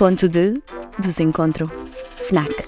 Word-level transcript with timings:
Ponto 0.00 0.30
de 0.30 0.54
desencontro. 0.98 1.70
FNAC. 2.26 2.64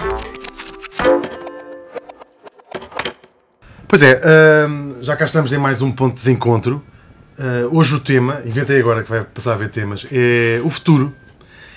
Pois 3.89 4.03
é, 4.03 4.21
hum, 4.69 4.99
já 5.01 5.17
cá 5.17 5.25
estamos 5.25 5.51
em 5.51 5.57
mais 5.57 5.81
um 5.81 5.91
ponto 5.91 6.11
de 6.11 6.17
desencontro. 6.17 6.85
Uh, 7.39 7.75
hoje 7.75 7.95
o 7.95 8.01
tema, 8.01 8.43
inventei 8.45 8.79
agora 8.79 9.03
que 9.03 9.09
vai 9.09 9.25
passar 9.25 9.55
a 9.55 9.57
ver 9.57 9.71
temas, 9.71 10.07
é 10.13 10.61
o 10.63 10.69
futuro. 10.69 11.15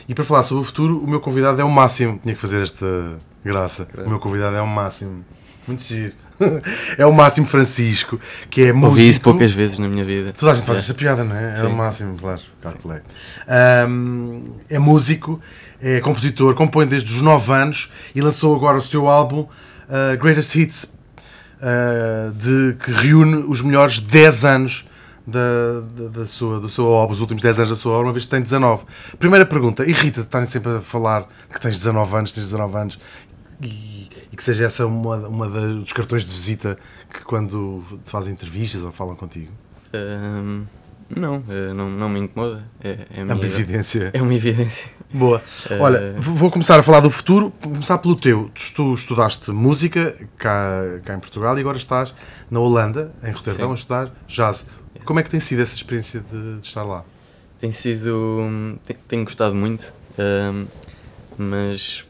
E 0.09 0.13
para 0.13 0.25
falar 0.25 0.43
sobre 0.43 0.61
o 0.61 0.65
futuro, 0.65 0.99
o 0.99 1.09
meu 1.09 1.21
convidado 1.21 1.61
é 1.61 1.63
o 1.63 1.71
Máximo. 1.71 2.19
Tinha 2.21 2.35
que 2.35 2.41
fazer 2.41 2.61
esta 2.61 3.17
graça. 3.41 3.87
O 4.05 4.09
meu 4.09 4.19
convidado 4.19 4.57
é 4.57 4.61
o 4.61 4.67
Máximo. 4.67 5.23
Muito 5.65 5.83
giro. 5.85 6.24
é 6.97 7.05
o 7.05 7.13
Máximo 7.13 7.45
Francisco, 7.45 8.19
que 8.49 8.63
é 8.63 8.73
músico. 8.73 8.87
Ouvi 8.87 9.09
isso 9.09 9.21
poucas 9.21 9.51
vezes 9.51 9.79
na 9.79 9.87
minha 9.87 10.03
vida. 10.03 10.33
Toda 10.33 10.51
a 10.51 10.55
gente 10.55 10.65
faz 10.65 10.79
esta 10.79 10.93
piada, 10.93 11.23
não 11.23 11.35
é? 11.35 11.53
É 11.53 11.61
Sim. 11.61 11.67
o 11.67 11.75
Máximo, 11.75 12.17
claro. 12.17 12.41
Calculei. 12.61 12.99
Hum, 13.87 14.55
é 14.69 14.79
músico, 14.79 15.39
é 15.81 15.99
compositor, 15.99 16.53
compõe 16.55 16.87
desde 16.87 17.13
os 17.13 17.21
9 17.21 17.53
anos 17.53 17.91
e 18.13 18.21
lançou 18.21 18.55
agora 18.55 18.77
o 18.77 18.81
seu 18.81 19.07
álbum 19.07 19.41
uh, 19.41 20.17
Greatest 20.19 20.55
Hits, 20.55 20.83
uh, 20.85 22.31
de, 22.31 22.75
que 22.83 22.91
reúne 22.91 23.45
os 23.47 23.61
melhores 23.61 23.99
10 23.99 24.45
anos 24.45 24.89
da, 25.25 25.81
da, 25.95 26.19
da 26.19 26.25
sua, 26.25 26.59
do 26.59 26.69
seu 26.69 26.87
álbum, 26.87 27.13
os 27.13 27.21
últimos 27.21 27.41
10 27.41 27.59
anos 27.59 27.71
da 27.71 27.75
sua 27.75 27.93
obra, 27.93 28.07
uma 28.07 28.13
vez 28.13 28.25
que 28.25 28.31
tem 28.31 28.41
19. 28.41 28.85
Primeira 29.17 29.45
pergunta, 29.45 29.83
irrita-te 29.83 30.25
estarem 30.25 30.47
sempre 30.47 30.73
a 30.73 30.79
falar 30.79 31.27
que 31.51 31.59
tens 31.59 31.77
19 31.77 32.15
anos, 32.15 32.31
tens 32.31 32.43
19 32.45 32.77
anos 32.77 32.99
e, 33.61 33.94
e 34.35 34.37
que 34.37 34.43
seja 34.43 34.65
essa 34.65 34.85
uma, 34.85 35.15
uma 35.29 35.47
dos 35.47 35.93
cartões 35.93 36.25
de 36.25 36.31
visita 36.33 36.77
que 37.09 37.21
quando 37.23 37.81
te 38.03 38.11
fazem 38.11 38.33
entrevistas 38.33 38.83
ou 38.83 38.91
falam 38.91 39.15
contigo? 39.15 39.49
Ahm, 39.93 40.63
não, 41.15 41.41
eh, 41.47 41.73
não, 41.73 41.89
não 41.89 42.09
me 42.09 42.19
incomoda. 42.19 42.65
É, 42.83 42.89
é, 42.89 43.07
É 43.21 43.23
uma 43.23 43.45
evidência. 43.45 44.09
É 44.13 44.21
uma 44.21 44.33
evidência. 44.35 44.89
Boa. 45.13 45.41
Eh, 45.69 45.77
Olha, 45.79 46.15
vou 46.17 46.51
começar 46.51 46.77
a 46.77 46.83
falar 46.83 46.99
do 46.99 47.09
futuro. 47.09 47.53
Vou 47.61 47.71
começar 47.71 47.97
pelo 47.99 48.15
teu. 48.17 48.51
Tu 48.53 48.73
tu 48.73 48.93
estudaste 48.93 49.51
música 49.51 50.13
cá, 50.37 50.81
cá 51.05 51.15
em 51.15 51.19
Portugal 51.19 51.57
e 51.57 51.61
agora 51.61 51.77
estás 51.77 52.13
na 52.51 52.59
Holanda, 52.59 53.13
em 53.23 53.31
Roterdão, 53.31 53.67
Sim. 53.67 53.71
a 53.71 53.75
estudar 53.75 54.11
jazz. 54.27 54.65
Como 55.05 55.17
é 55.19 55.23
que 55.23 55.29
tem 55.29 55.39
sido 55.39 55.61
essa 55.61 55.75
experiência 55.75 56.19
de, 56.29 56.59
de 56.59 56.67
estar 56.67 56.83
lá? 56.83 57.05
Tem 57.59 57.71
sido. 57.71 58.77
tem- 58.83 58.97
Tenho 59.07 59.23
gostado 59.23 59.55
muito, 59.55 59.93
ahm, 60.19 60.65
mas 61.37 62.03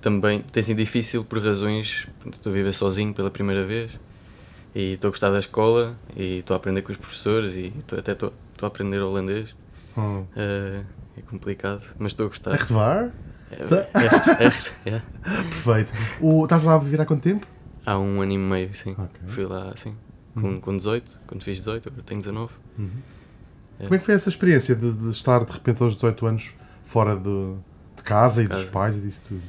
também 0.00 0.40
tem 0.40 0.62
sido 0.62 0.76
difícil 0.78 1.24
por 1.24 1.42
razões. 1.42 2.06
Estou 2.26 2.50
a 2.50 2.54
viver 2.54 2.72
sozinho 2.72 3.12
pela 3.14 3.30
primeira 3.30 3.64
vez 3.66 3.90
e 4.74 4.92
estou 4.94 5.08
a 5.08 5.10
gostar 5.10 5.30
da 5.30 5.38
escola 5.38 5.96
e 6.16 6.38
estou 6.38 6.54
a 6.54 6.58
aprender 6.58 6.82
com 6.82 6.92
os 6.92 6.98
professores 6.98 7.54
e 7.54 7.72
estou- 7.78 7.98
até 7.98 8.12
estou, 8.12 8.32
a 8.62 8.66
aprender 8.66 9.00
holandês. 9.00 9.54
Hum. 9.96 10.24
Ah, 10.36 10.82
é 11.16 11.22
complicado, 11.22 11.82
mas 11.98 12.12
estou 12.12 12.26
a 12.26 12.28
gostar. 12.28 12.54
Echt 12.54 12.72
waar? 12.72 13.10
É, 13.50 13.56
é, 13.64 14.44
é, 14.92 14.94
é. 14.96 15.02
Perfeito. 15.48 15.92
O, 16.20 16.44
estás 16.44 16.62
lá 16.62 16.74
a 16.74 16.78
viver 16.78 17.00
há 17.00 17.04
quanto 17.06 17.22
tempo? 17.22 17.46
Há 17.84 17.98
um 17.98 18.20
ano 18.22 18.32
e 18.32 18.38
meio, 18.38 18.72
sim. 18.74 18.92
Ok. 18.92 19.20
Fui 19.26 19.44
lá, 19.44 19.72
sim. 19.76 19.94
Com, 20.34 20.60
com 20.60 20.76
18, 20.76 21.18
quando 21.26 21.42
fiz 21.42 21.58
18, 21.58 21.88
agora 21.88 22.02
tenho 22.04 22.20
19. 22.20 22.52
É. 23.80 23.82
Como 23.84 23.94
é 23.94 23.98
que 23.98 24.04
foi 24.04 24.14
essa 24.14 24.28
experiência 24.28 24.76
de, 24.76 24.92
de 24.92 25.10
estar 25.10 25.44
de 25.44 25.52
repente 25.52 25.82
aos 25.82 25.94
18 25.94 26.26
anos 26.26 26.54
fora 26.84 27.16
de, 27.16 27.54
de 27.96 28.02
casa 28.04 28.42
e 28.42 28.46
dos 28.46 28.60
Casa. 28.60 28.70
pais 28.72 28.96
e 28.96 29.00
disso 29.00 29.22
tudo? 29.28 29.42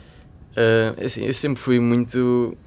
Ah, 0.55 0.95
assim, 1.05 1.23
eu 1.25 1.33
sempre 1.33 1.61
fui 1.61 1.79
muito 1.79 2.57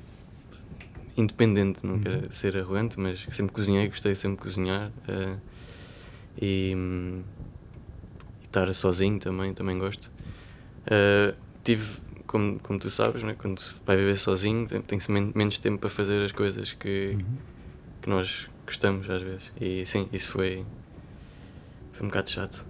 independente, 1.16 1.84
não 1.86 1.94
Uhum. 1.94 2.00
quero 2.00 2.32
ser 2.32 2.56
arrogante, 2.56 2.98
mas 2.98 3.26
sempre 3.30 3.52
cozinhei, 3.54 3.86
gostei 3.88 4.14
sempre 4.14 4.36
de 4.38 4.42
cozinhar. 4.42 4.90
ah, 5.08 5.36
e, 6.40 6.72
hum, 6.76 7.22
e 8.42 8.46
estar 8.46 8.72
sozinho 8.74 9.18
também, 9.20 9.54
também 9.54 9.78
gosto. 9.78 10.10
Ah, 10.86 11.34
tive, 11.62 11.86
como, 12.26 12.58
como 12.58 12.78
tu 12.78 12.90
sabes, 12.90 13.22
né, 13.22 13.34
quando 13.38 13.60
se 13.60 13.72
vai 13.86 13.96
viver 13.96 14.16
sozinho, 14.16 14.66
tem- 14.66 14.82
tem-se 14.82 15.10
men- 15.12 15.30
menos 15.34 15.58
tempo 15.58 15.78
para 15.78 15.90
fazer 15.90 16.24
as 16.24 16.32
coisas 16.32 16.72
que, 16.72 17.10
Uhum. 17.16 17.36
que 18.02 18.08
nós 18.10 18.50
gostamos 18.66 19.08
às 19.08 19.22
vezes. 19.22 19.52
E 19.60 19.84
sim, 19.84 20.08
isso 20.12 20.30
foi, 20.30 20.64
foi 21.92 22.04
um 22.04 22.08
bocado 22.08 22.30
chato. 22.30 22.66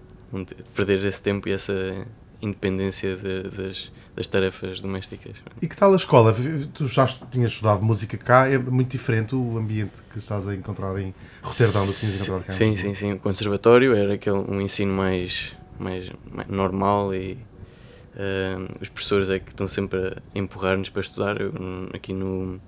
Perder 0.75 1.03
esse 1.05 1.23
tempo 1.23 1.49
e 1.49 1.53
essa 1.53 2.07
independência 2.45 3.17
de- 3.17 3.43
das, 3.51 3.91
das 4.15 4.27
tarefas 4.27 4.79
domésticas. 4.81 5.33
E 5.63 5.67
que 5.67 5.77
tal 5.77 5.93
a 5.93 5.97
escola? 5.97 6.35
Tu 6.75 6.87
já 6.87 7.07
tinhas 7.31 7.53
estudado 7.53 7.83
música 7.83 8.17
cá, 8.17 8.49
é 8.49 8.59
muito 8.59 8.91
diferente 8.91 9.35
o 9.35 9.57
ambiente 9.59 10.03
que 10.13 10.19
estás 10.19 10.47
a 10.47 10.55
encontrar 10.55 10.99
em 11.01 11.15
Roterdão 11.43 11.87
do 11.87 11.93
que 11.93 12.01
tinhas 12.01 12.17
encontrado 12.17 12.45
cá 12.47 12.53
Sim, 12.53 12.77
sim, 12.77 12.95
sim. 12.95 13.13
O 13.13 13.19
conservatório 13.19 13.95
era 13.95 14.15
aquele, 14.15 14.37
um 14.37 14.61
ensino 14.61 14.93
mais, 14.93 15.57
mais, 15.79 16.11
mais 16.33 16.49
normal 16.49 17.15
e 17.15 17.39
ah, 18.17 18.69
os 18.81 18.89
professores 18.89 19.29
é 19.31 19.39
que 19.39 19.51
estão 19.51 19.67
sempre 19.67 19.99
a 20.35 20.39
empurrar-nos 20.39 20.89
para 20.91 21.01
estudar. 21.01 21.41
Eu, 21.41 21.51
hum, 21.59 21.89
aqui 21.93 22.13
no, 22.13 22.61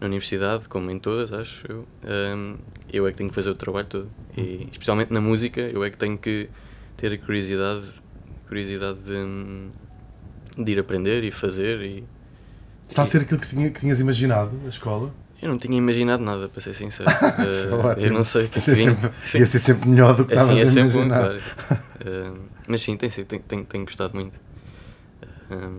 na 0.00 0.06
universidade, 0.06 0.68
como 0.68 0.90
em 0.90 0.98
todas, 0.98 1.32
acho 1.32 1.64
eu, 1.70 1.86
ah, 2.04 2.54
eu 2.92 3.06
é 3.06 3.10
que 3.12 3.16
tenho 3.18 3.28
que 3.30 3.34
fazer 3.34 3.50
o 3.50 3.54
trabalho 3.54 3.86
todo. 3.86 4.10
E 4.36 4.68
especialmente 4.70 5.12
na 5.12 5.20
música, 5.20 5.60
eu 5.60 5.82
é 5.82 5.90
que 5.90 5.96
tenho 5.96 6.18
que 6.18 6.48
ter 6.96 7.12
a 7.12 7.18
curiosidade, 7.18 7.82
curiosidade 8.48 8.98
de, 9.00 9.12
hum, 9.12 9.70
de 10.58 10.72
ir 10.72 10.78
aprender 10.78 11.24
e 11.24 11.30
fazer. 11.30 11.80
E 11.82 12.04
Está 12.88 13.02
a 13.02 13.06
ser 13.06 13.22
aquilo 13.22 13.40
que, 13.40 13.48
tinha- 13.48 13.70
que 13.70 13.80
tinhas 13.80 13.98
imaginado, 14.00 14.52
a 14.64 14.68
escola? 14.68 15.12
eu 15.42 15.50
não 15.50 15.58
tinha 15.58 15.76
imaginado 15.76 16.22
nada, 16.24 16.48
para 16.48 16.60
ser 16.62 16.72
sincero. 16.74 17.08
Ótimo. 17.84 18.06
eu 18.06 18.12
não 18.12 18.24
sei 18.24 18.46
o 18.46 18.48
que 18.48 18.58
é 18.58 18.62
que 18.62 18.70
Ia, 18.70 18.76
vinha. 18.76 18.94
sempre, 18.94 19.38
ia 19.40 19.46
ser 19.46 19.58
sempre 19.60 19.88
melhor 19.88 20.14
do 20.16 20.24
que 20.24 20.32
Assim 20.34 20.54
estavas 20.60 20.76
é 20.76 20.80
a 20.80 20.84
bom, 20.84 20.90
imaginar. 20.90 21.18
claro. 21.18 21.40
Ah, 21.70 22.40
mas 22.68 22.80
sim, 22.82 22.96
tem 22.96 23.10
tenho, 23.10 23.42
tenho, 23.42 23.64
tenho 23.64 23.84
gostado 23.84 24.14
muito. 24.14 24.32
Ah, 25.50 25.70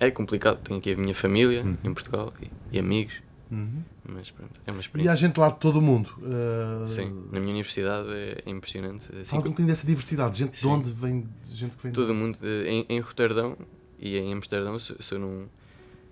é 0.00 0.10
complicado, 0.10 0.58
tenho 0.64 0.78
aqui 0.78 0.92
a 0.92 0.96
minha 0.96 1.14
família 1.14 1.64
em 1.84 1.92
Portugal 1.94 2.32
e, 2.42 2.50
e 2.72 2.78
amigos, 2.78 3.14
Uhum. 3.54 3.82
mas 4.08 4.30
pronto, 4.30 4.52
é 4.66 4.70
uma 4.70 4.76
E 4.76 4.78
há 4.78 4.80
experiência. 4.80 5.16
gente 5.16 5.38
lá 5.38 5.48
de 5.50 5.58
todo 5.58 5.78
o 5.78 5.82
mundo. 5.82 6.10
Uh, 6.18 6.86
Sim, 6.86 7.24
na 7.30 7.38
minha 7.38 7.52
universidade 7.52 8.08
é, 8.12 8.42
é 8.44 8.50
impressionante. 8.50 9.04
Assim, 9.04 9.24
Falas 9.24 9.46
um 9.46 9.50
bocadinho 9.50 9.68
dessa 9.68 9.86
diversidade. 9.86 10.38
Gente 10.38 10.52
de 10.52 10.58
Sim. 10.58 10.68
onde 10.68 10.90
vem? 10.90 11.28
Gente 11.44 11.76
que 11.76 11.82
vem 11.82 11.92
de- 11.92 11.98
todo 11.98 12.14
mundo 12.14 12.38
eh, 12.42 12.68
em, 12.70 12.86
em 12.88 13.00
Roterdão 13.00 13.56
e 13.98 14.16
em 14.18 14.32
Amsterdão, 14.32 14.78
se, 14.78 14.94
se 15.00 15.14
eu 15.14 15.18
não, 15.18 15.44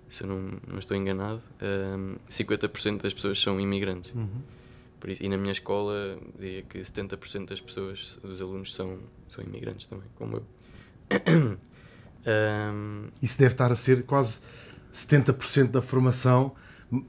se 0.09 0.23
eu 0.23 0.27
não, 0.29 0.53
não 0.67 0.79
estou 0.79 0.95
enganado, 0.95 1.41
ah, 1.61 2.15
50% 2.29 3.01
das 3.03 3.13
pessoas 3.13 3.39
são 3.41 3.59
imigrantes. 3.59 4.11
Uhum. 4.15 4.27
Isso, 5.05 5.21
e 5.21 5.27
na 5.27 5.35
minha 5.35 5.51
escola, 5.51 6.17
diria 6.39 6.61
que 6.61 6.79
70% 6.79 7.49
das 7.49 7.59
pessoas, 7.59 8.17
dos 8.23 8.39
alunos, 8.39 8.73
são, 8.73 8.99
são 9.27 9.43
imigrantes 9.43 9.85
também, 9.85 10.07
como 10.15 10.37
eu. 10.37 10.45
Ahm, 12.25 13.07
Isso 13.21 13.37
deve 13.37 13.53
estar 13.53 13.69
a 13.71 13.75
ser 13.75 14.03
quase 14.03 14.39
70% 14.93 15.71
da 15.71 15.81
formação, 15.81 16.55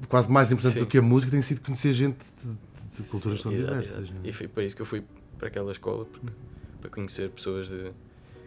quase 0.08 0.30
mais 0.30 0.50
importante 0.52 0.74
Sim. 0.74 0.80
do 0.80 0.86
que 0.86 0.98
a 0.98 1.02
música, 1.02 1.30
tem 1.32 1.42
sido 1.42 1.60
conhecer 1.60 1.92
gente 1.92 2.18
de, 2.42 3.02
de- 3.02 3.10
culturas 3.10 3.42
tão 3.42 3.54
diversas. 3.54 3.96
exato. 3.96 4.14
não 4.14 4.24
é? 4.24 4.28
E 4.28 4.32
foi 4.32 4.48
para 4.48 4.64
isso 4.64 4.76
que 4.76 4.82
eu 4.82 4.86
fui 4.86 5.02
para 5.38 5.48
aquela 5.48 5.72
escola, 5.72 6.04
porque, 6.04 6.26
para 6.80 6.90
conhecer 6.90 7.30
pessoas 7.30 7.68
de, 7.68 7.90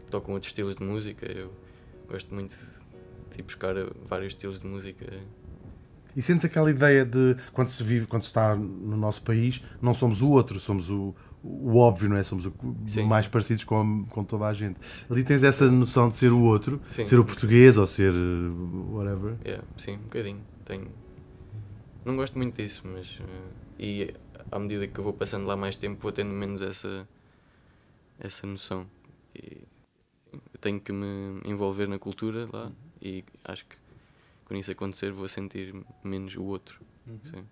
que 0.05 0.11
tocam 0.11 0.33
outros 0.33 0.49
estilos 0.49 0.75
de 0.75 0.83
música. 0.83 1.25
Eu 1.31 1.51
gosto 2.09 2.33
muito 2.33 2.55
de, 2.55 3.37
de 3.37 3.43
buscar 3.43 3.75
vários 4.07 4.33
estilos 4.33 4.59
de 4.59 4.67
música. 4.67 5.05
E 6.15 6.21
sentes 6.21 6.45
aquela 6.45 6.71
ideia 6.71 7.05
de 7.05 7.35
quando 7.53 7.67
se 7.67 7.83
vive, 7.83 8.07
quando 8.07 8.23
se 8.23 8.29
está 8.29 8.55
no 8.55 8.97
nosso 8.97 9.21
país, 9.21 9.61
não 9.81 9.93
somos 9.93 10.21
o 10.23 10.29
outro, 10.29 10.59
somos 10.59 10.89
o, 10.89 11.13
o 11.43 11.77
óbvio, 11.77 12.09
não 12.09 12.17
é? 12.17 12.23
Somos 12.23 12.47
o, 12.47 12.53
Sim. 12.87 13.03
mais 13.03 13.27
parecidos 13.27 13.63
com, 13.63 14.03
com 14.05 14.23
toda 14.23 14.45
a 14.45 14.53
gente. 14.53 14.79
Ali 15.09 15.23
tens 15.23 15.43
essa 15.43 15.69
noção 15.69 16.09
de 16.09 16.17
ser 16.17 16.31
o 16.31 16.41
outro, 16.41 16.81
Sim. 16.87 17.05
ser 17.05 17.19
o 17.19 17.25
português 17.25 17.77
ou 17.77 17.85
ser 17.85 18.11
uh, 18.11 18.95
whatever. 18.95 19.35
Yeah, 19.45 19.63
sim, 19.77 19.93
um 19.95 19.99
bocadinho. 19.99 20.39
Tenho... 20.65 20.87
Não 22.07 22.15
gosto 22.15 22.37
muito 22.37 22.55
disso, 22.55 22.83
mas. 22.85 23.19
eh, 23.19 23.51
e 23.77 24.13
à 24.49 24.57
medida 24.57 24.87
que 24.87 24.97
eu 24.97 25.03
vou 25.03 25.11
passando 25.11 25.45
lá 25.45 25.57
mais 25.57 25.75
tempo, 25.75 26.01
vou 26.01 26.11
tendo 26.13 26.29
menos 26.29 26.61
essa, 26.61 27.05
essa 28.17 28.47
noção. 28.47 28.87
E, 29.35 29.57
sim, 30.31 30.39
eu 30.53 30.59
tenho 30.61 30.79
que 30.79 30.93
me 30.93 31.41
envolver 31.43 31.85
na 31.85 31.99
cultura 31.99 32.47
lá 32.53 32.71
e 33.01 33.25
acho 33.43 33.65
que 33.65 33.75
quando 34.45 34.61
isso 34.61 34.71
acontecer, 34.71 35.11
vou 35.11 35.27
sentir 35.27 35.75
menos 36.01 36.33
o 36.37 36.43
outro. 36.43 36.79
Sim. 37.29 37.43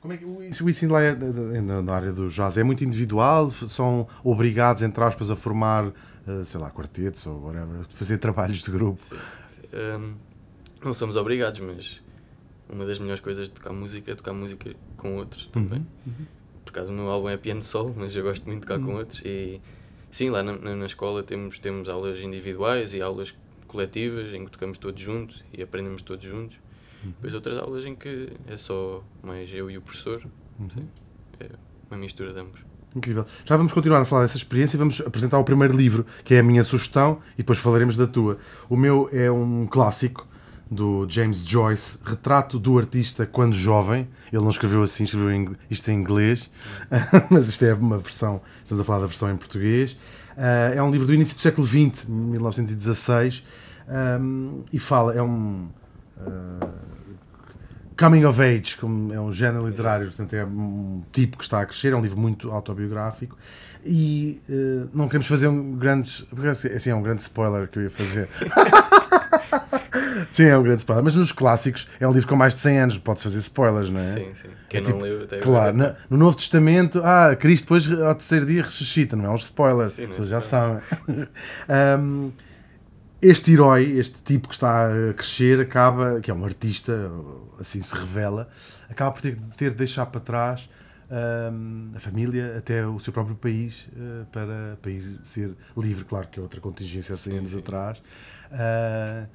Como 0.00 0.12
é 0.12 0.16
que 0.16 0.24
o, 0.24 0.40
ensino 0.40 0.92
lá 0.92 1.02
é, 1.02 1.12
da- 1.12 1.82
na, 1.82 1.92
área 1.92 2.12
do 2.12 2.28
jazz 2.28 2.56
é 2.56 2.62
muito 2.62 2.84
individual? 2.84 3.50
São 3.50 4.06
obrigados, 4.22 4.84
entre 4.84 5.02
aspas, 5.02 5.32
a 5.32 5.34
formar, 5.34 5.88
uh, 5.88 6.44
sei 6.44 6.60
lá, 6.60 6.70
quartetos 6.70 7.26
ou 7.26 7.46
whatever, 7.46 7.84
fazer 7.88 8.18
trabalhos 8.18 8.58
de 8.62 8.70
grupo? 8.70 9.02
Um, 9.74 10.14
não 10.84 10.92
somos 10.92 11.16
obrigados, 11.16 11.58
mas 11.58 12.05
uma 12.68 12.84
das 12.84 12.98
melhores 12.98 13.20
coisas 13.20 13.48
de 13.48 13.54
tocar 13.54 13.72
música 13.72 14.10
é 14.10 14.14
tocar 14.14 14.32
música 14.32 14.74
com 14.96 15.16
outros 15.16 15.46
também. 15.46 15.86
Por 16.64 16.70
acaso 16.70 16.92
o 16.92 16.94
meu 16.94 17.08
álbum 17.08 17.28
é 17.28 17.36
piano 17.36 17.62
solo, 17.62 17.94
mas 17.96 18.14
eu 18.14 18.22
gosto 18.22 18.46
muito 18.46 18.60
de 18.60 18.66
tocar 18.66 18.84
com 18.84 18.94
outros. 18.96 19.22
E 19.24 19.60
sim, 20.10 20.30
lá 20.30 20.42
na, 20.42 20.52
na, 20.74 20.86
escola 20.86 21.22
temos, 21.22 21.58
temos 21.58 21.88
aulas 21.88 22.18
individuais 22.20 22.92
e 22.92 23.00
aulas 23.00 23.34
coletivas 23.68 24.32
em 24.34 24.44
que 24.44 24.50
tocamos 24.50 24.78
todos 24.78 25.00
juntos 25.00 25.44
e 25.52 25.62
aprendemos 25.62 26.02
todos 26.02 26.24
juntos. 26.24 26.58
Depois 27.02 27.34
outras 27.34 27.58
aulas 27.58 27.84
em 27.84 27.94
que 27.94 28.30
é 28.48 28.56
só 28.56 29.02
mais 29.22 29.52
eu 29.52 29.70
e 29.70 29.78
o 29.78 29.82
professor. 29.82 30.22
Sim. 30.74 30.88
É 31.38 31.50
uma 31.88 31.98
mistura 31.98 32.32
de 32.32 32.40
ambos. 32.40 32.60
Incrível. 32.96 33.26
Já 33.44 33.56
vamos 33.56 33.72
continuar 33.72 34.00
a 34.00 34.04
falar 34.04 34.22
dessa 34.22 34.38
experiência 34.38 34.76
e 34.76 34.78
vamos 34.78 35.00
apresentar 35.02 35.38
o 35.38 35.44
primeiro 35.44 35.76
livro, 35.76 36.06
que 36.24 36.34
é 36.34 36.40
a 36.40 36.42
minha 36.42 36.64
sugestão, 36.64 37.20
e 37.34 37.38
depois 37.38 37.58
falaremos 37.58 37.96
da 37.96 38.06
tua. 38.06 38.38
O 38.68 38.76
meu 38.76 39.08
é 39.12 39.30
um 39.30 39.66
clássico 39.66 40.26
do 40.70 41.06
James 41.08 41.38
Joyce, 41.38 41.98
Retrato 42.04 42.58
do 42.58 42.78
Artista 42.78 43.26
Quando 43.26 43.54
Jovem. 43.54 44.08
Ele 44.32 44.42
não 44.42 44.50
escreveu 44.50 44.82
assim, 44.82 45.04
escreveu 45.04 45.56
isto 45.70 45.90
em 45.90 45.94
inglês, 45.94 46.50
mas 47.30 47.48
isto 47.48 47.64
é 47.64 47.74
uma 47.74 47.98
versão, 47.98 48.40
estamos 48.62 48.80
a 48.80 48.84
falar 48.84 49.00
da 49.00 49.06
versão 49.06 49.30
em 49.30 49.36
português. 49.36 49.96
Ah, 50.36 50.72
é 50.74 50.82
um 50.82 50.90
livro 50.90 51.06
do 51.06 51.14
início 51.14 51.34
do 51.34 51.40
século 51.40 51.66
XX, 51.66 52.04
1916, 52.06 53.44
e 54.72 54.78
fala, 54.78 55.14
é 55.14 55.22
um. 55.22 55.68
Uh, 56.18 56.86
coming 57.98 58.24
of 58.24 58.40
age, 58.42 58.76
como 58.76 59.12
é 59.12 59.20
um 59.20 59.32
género 59.32 59.66
literário, 59.66 60.06
portanto 60.06 60.34
é 60.34 60.44
um 60.44 61.02
tipo 61.12 61.38
que 61.38 61.44
está 61.44 61.62
a 61.62 61.66
crescer, 61.66 61.92
é 61.92 61.96
um 61.96 62.02
livro 62.02 62.18
muito 62.18 62.50
autobiográfico 62.50 63.36
e 63.84 64.40
uh, 64.48 64.90
não 64.92 65.06
queremos 65.06 65.26
fazer 65.26 65.48
um 65.48 65.76
grandes, 65.76 66.26
assim, 66.50 66.68
assim 66.68 66.90
é 66.90 66.94
um 66.94 67.02
grande 67.02 67.22
spoiler 67.22 67.68
que 67.68 67.78
eu 67.78 67.84
ia 67.84 67.90
fazer. 67.90 68.28
sim, 70.30 70.44
é 70.44 70.56
um 70.56 70.62
grande 70.62 70.80
spoiler, 70.80 71.04
mas 71.04 71.16
nos 71.16 71.32
clássicos 71.32 71.88
é 71.98 72.06
um 72.06 72.12
livro 72.12 72.28
com 72.28 72.36
mais 72.36 72.54
de 72.54 72.60
100 72.60 72.78
anos, 72.78 72.98
pode-se 72.98 73.24
fazer 73.24 73.38
spoilers, 73.38 73.90
não 73.90 74.00
é? 74.00 74.12
Sim, 74.12 74.34
sim. 74.34 74.48
Quem 74.68 74.78
é 74.78 74.82
não 74.82 74.90
tipo, 74.90 75.02
leu 75.02 75.22
até 75.22 75.38
Claro, 75.38 75.76
no, 75.76 75.94
no 76.10 76.16
Novo 76.16 76.36
Testamento, 76.36 77.00
ah, 77.04 77.34
Cristo 77.36 77.64
depois 77.64 77.90
ao 78.00 78.14
terceiro 78.14 78.46
dia 78.46 78.62
ressuscita, 78.62 79.16
não 79.16 79.24
é 79.26 79.30
um 79.30 79.36
spoiler, 79.36 79.88
Sim, 79.90 80.04
é 80.04 80.06
vocês 80.06 80.28
já 80.28 80.40
sabem. 80.40 80.82
Um, 81.98 82.32
este 83.20 83.52
herói, 83.52 83.98
este 83.98 84.22
tipo 84.22 84.48
que 84.48 84.54
está 84.54 84.88
a 84.88 85.12
crescer, 85.14 85.60
acaba, 85.60 86.20
que 86.20 86.30
é 86.30 86.34
um 86.34 86.44
artista, 86.44 87.10
assim 87.58 87.80
se 87.80 87.94
revela, 87.94 88.48
acaba 88.88 89.10
por 89.12 89.22
ter, 89.22 89.36
ter 89.56 89.70
de 89.70 89.76
deixar 89.76 90.06
para 90.06 90.20
trás 90.20 90.68
hum, 91.50 91.92
a 91.94 92.00
família, 92.00 92.56
até 92.58 92.86
o 92.86 92.98
seu 93.00 93.12
próprio 93.12 93.34
país, 93.36 93.86
eh, 93.96 94.24
para 94.30 94.74
o 94.74 94.76
país 94.76 95.18
ser 95.24 95.54
livre. 95.76 96.04
Claro 96.04 96.28
que 96.28 96.38
é 96.38 96.42
outra 96.42 96.60
contingência 96.60 97.14
há 97.14 97.18
100 97.18 97.32
Sim, 97.32 97.38
anos 97.38 97.52
sim. 97.52 97.58
atrás. 97.58 98.02
Ah, 98.52 99.26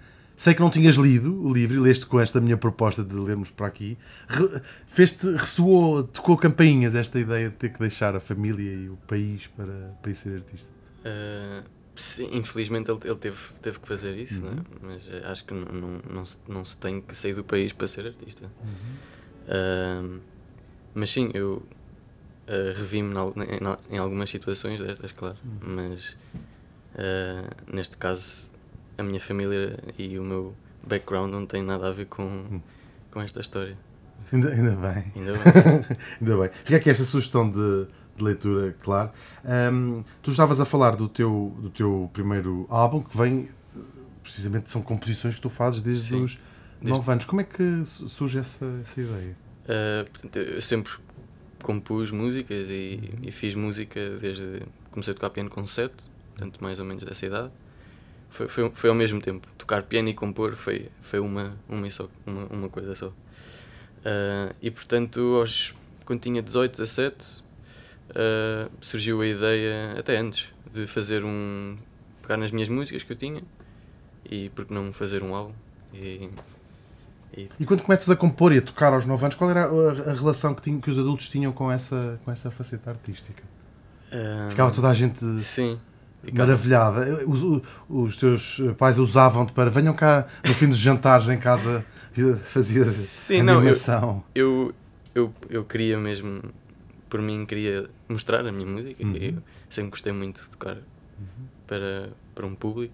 sei 0.41 0.53
que 0.55 0.59
não 0.61 0.69
tinhas 0.71 0.95
lido 0.95 1.39
o 1.45 1.53
livro 1.53 1.77
e 1.77 1.79
leste 1.79 2.05
com 2.05 2.19
esta 2.19 2.41
minha 2.41 2.57
proposta 2.57 3.03
de 3.03 3.13
lermos 3.15 3.49
para 3.51 3.67
aqui. 3.67 3.95
Re- 4.27 4.59
Fez-te, 4.87 5.27
ressoou, 5.33 6.03
tocou 6.03 6.35
campainhas 6.37 6.95
esta 6.95 7.19
ideia 7.19 7.49
de 7.49 7.55
ter 7.55 7.69
que 7.69 7.79
deixar 7.79 8.15
a 8.15 8.19
família 8.19 8.71
e 8.73 8.89
o 8.89 8.97
país 9.07 9.47
para, 9.55 9.95
para 10.01 10.11
ir 10.11 10.15
ser 10.15 10.35
artista. 10.37 10.71
Uh, 11.05 11.63
sim, 11.95 12.27
infelizmente 12.31 12.89
ele, 12.89 12.99
ele 13.03 13.15
teve, 13.15 13.37
teve 13.61 13.79
que 13.79 13.87
fazer 13.87 14.17
isso, 14.17 14.43
Uhum. 14.43 14.51
né? 14.55 14.61
mas 14.81 15.05
uh, 15.07 15.27
acho 15.31 15.45
que 15.45 15.53
não, 15.53 15.65
não, 15.71 16.01
não, 16.11 16.25
se, 16.25 16.37
não 16.47 16.65
se 16.65 16.75
tem 16.77 16.99
que 17.01 17.15
sair 17.15 17.33
do 17.35 17.43
país 17.43 17.71
para 17.71 17.87
ser 17.87 18.07
artista. 18.07 18.45
Uhum. 18.63 20.17
Uh, 20.17 20.19
mas 20.95 21.11
sim, 21.11 21.29
eu 21.35 21.57
uh, 22.47 22.77
revi-me 22.79 23.13
em, 23.13 23.17
al- 23.17 23.33
em 23.37 23.65
al- 23.65 23.77
em 23.91 23.97
algumas 23.99 24.29
situações 24.29 24.79
destas, 24.81 25.11
claro, 25.11 25.37
Uhum. 25.45 25.75
mas 25.75 26.17
neste 27.71 27.95
caso 27.95 28.50
a 28.97 29.03
minha 29.03 29.19
família 29.19 29.77
e 29.97 30.17
o 30.19 30.23
meu 30.23 30.53
background 30.87 31.31
não 31.31 31.45
tem 31.45 31.61
nada 31.63 31.87
a 31.89 31.91
ver 31.91 32.05
com, 32.05 32.23
Hum. 32.23 32.61
com 33.11 33.21
esta 33.21 33.41
história. 33.41 33.77
Ainda, 34.31 34.49
ainda 34.49 34.71
bem. 34.75 35.11
Ainda 35.15 35.33
bem. 35.33 35.41
Ainda 36.21 36.37
bem. 36.37 36.49
Fica 36.63 36.77
aqui 36.77 36.89
esta 36.89 37.03
sugestão 37.03 37.49
de, 37.49 37.85
de 38.15 38.23
leitura, 38.23 38.75
claro. 38.81 39.11
Ahm, 39.43 40.03
tu 40.21 40.31
estavas 40.31 40.59
a 40.61 40.65
falar 40.65 40.95
do 40.95 41.09
teu, 41.09 41.53
do 41.59 41.69
teu 41.69 42.09
primeiro 42.13 42.65
álbum, 42.69 43.01
que 43.01 43.17
vem, 43.17 43.49
precisamente, 44.23 44.69
são 44.69 44.81
composições 44.81 45.35
que 45.35 45.41
tu 45.41 45.49
fazes 45.49 45.81
desde 45.81 46.09
Sim, 46.09 46.23
os 46.23 46.39
9 46.81 47.11
anos. 47.11 47.25
Como 47.25 47.41
é 47.41 47.43
que 47.43 47.83
su- 47.85 48.07
surge 48.07 48.39
essa, 48.39 48.65
essa 48.81 49.01
ideia? 49.01 49.35
Uh, 49.65 50.09
portanto, 50.09 50.35
eu 50.37 50.61
sempre 50.61 50.93
compus 51.61 52.09
músicas 52.11 52.69
e, 52.69 53.11
e 53.23 53.31
fiz 53.31 53.53
música 53.55 53.99
desde. 54.19 54.61
Comecei 54.91 55.11
a 55.11 55.15
tocar 55.15 55.29
piano 55.29 55.49
com 55.49 55.65
7, 55.65 55.93
portanto, 56.35 56.59
mais 56.61 56.79
ou 56.79 56.85
menos 56.85 57.03
dessa 57.03 57.25
idade. 57.25 57.51
Foi, 58.31 58.47
foi, 58.47 58.71
foi 58.73 58.89
ao 58.89 58.95
mesmo 58.95 59.21
tempo. 59.21 59.47
Tocar 59.57 59.83
piano 59.83 60.09
e 60.09 60.13
compor 60.13 60.55
foi, 60.55 60.89
foi 61.01 61.19
uma, 61.19 61.53
uma, 61.69 61.89
só, 61.91 62.07
uma, 62.25 62.45
uma 62.45 62.69
coisa 62.69 62.95
só. 62.95 63.07
Uh, 63.07 64.55
e 64.61 64.71
portanto, 64.71 65.19
aos, 65.37 65.75
quando 66.05 66.21
tinha 66.21 66.41
18, 66.41 66.71
17, 66.71 67.43
uh, 68.09 68.71
surgiu 68.79 69.21
a 69.21 69.27
ideia, 69.27 69.99
até 69.99 70.17
antes, 70.17 70.47
de 70.73 70.87
fazer 70.87 71.23
um. 71.25 71.77
pegar 72.21 72.37
nas 72.37 72.51
minhas 72.51 72.69
músicas 72.69 73.03
que 73.03 73.11
eu 73.11 73.17
tinha 73.17 73.43
e 74.29 74.49
por 74.49 74.65
que 74.65 74.73
não 74.73 74.93
fazer 74.93 75.21
um 75.21 75.35
álbum. 75.35 75.53
E, 75.93 76.29
e 77.35 77.49
E 77.59 77.65
quando 77.65 77.83
começas 77.83 78.09
a 78.09 78.15
compor 78.15 78.53
e 78.53 78.59
a 78.59 78.61
tocar 78.61 78.93
aos 78.93 79.05
9 79.05 79.23
anos, 79.25 79.35
qual 79.35 79.49
era 79.49 79.65
a, 79.65 80.11
a 80.11 80.13
relação 80.13 80.55
que, 80.55 80.61
tinha, 80.61 80.79
que 80.79 80.89
os 80.89 80.97
adultos 80.97 81.27
tinham 81.27 81.51
com 81.51 81.69
essa, 81.69 82.19
com 82.23 82.31
essa 82.31 82.49
faceta 82.49 82.91
artística? 82.91 83.43
uh, 84.07 84.49
Ficava 84.49 84.71
toda 84.71 84.89
a 84.89 84.93
gente 84.93 85.19
Sim. 85.41 85.79
Ficava- 86.23 86.47
maravilhada. 86.47 87.25
Os, 87.27 87.41
os, 87.89 88.17
teus 88.17 88.59
pais 88.77 88.97
usavam-te 88.99 89.51
para 89.53 89.69
venham 89.69 89.93
cá 89.93 90.27
no 90.45 90.53
fim 90.53 90.67
dos 90.67 90.77
jantares 90.77 91.27
em 91.29 91.37
casa 91.39 91.85
fazia 92.51 92.85
Sim, 92.85 93.41
não, 93.43 93.53
eu- 93.53 93.59
animação. 93.59 94.23
eu, 94.35 94.73
eu, 95.15 95.33
eu 95.49 95.63
queria 95.65 95.97
mesmo, 95.97 96.41
por 97.09 97.21
mim, 97.21 97.45
queria 97.45 97.89
mostrar 98.09 98.45
a 98.45 98.51
minha 98.51 98.65
música. 98.67 99.03
Uhum. 99.03 99.15
Eu 99.15 99.33
sempre 99.69 99.91
gostei 99.91 100.11
muito 100.13 100.41
de 100.41 100.49
tocar 100.49 100.77
para, 101.67 102.09
para 102.35 102.45
um 102.45 102.55
público. 102.55 102.93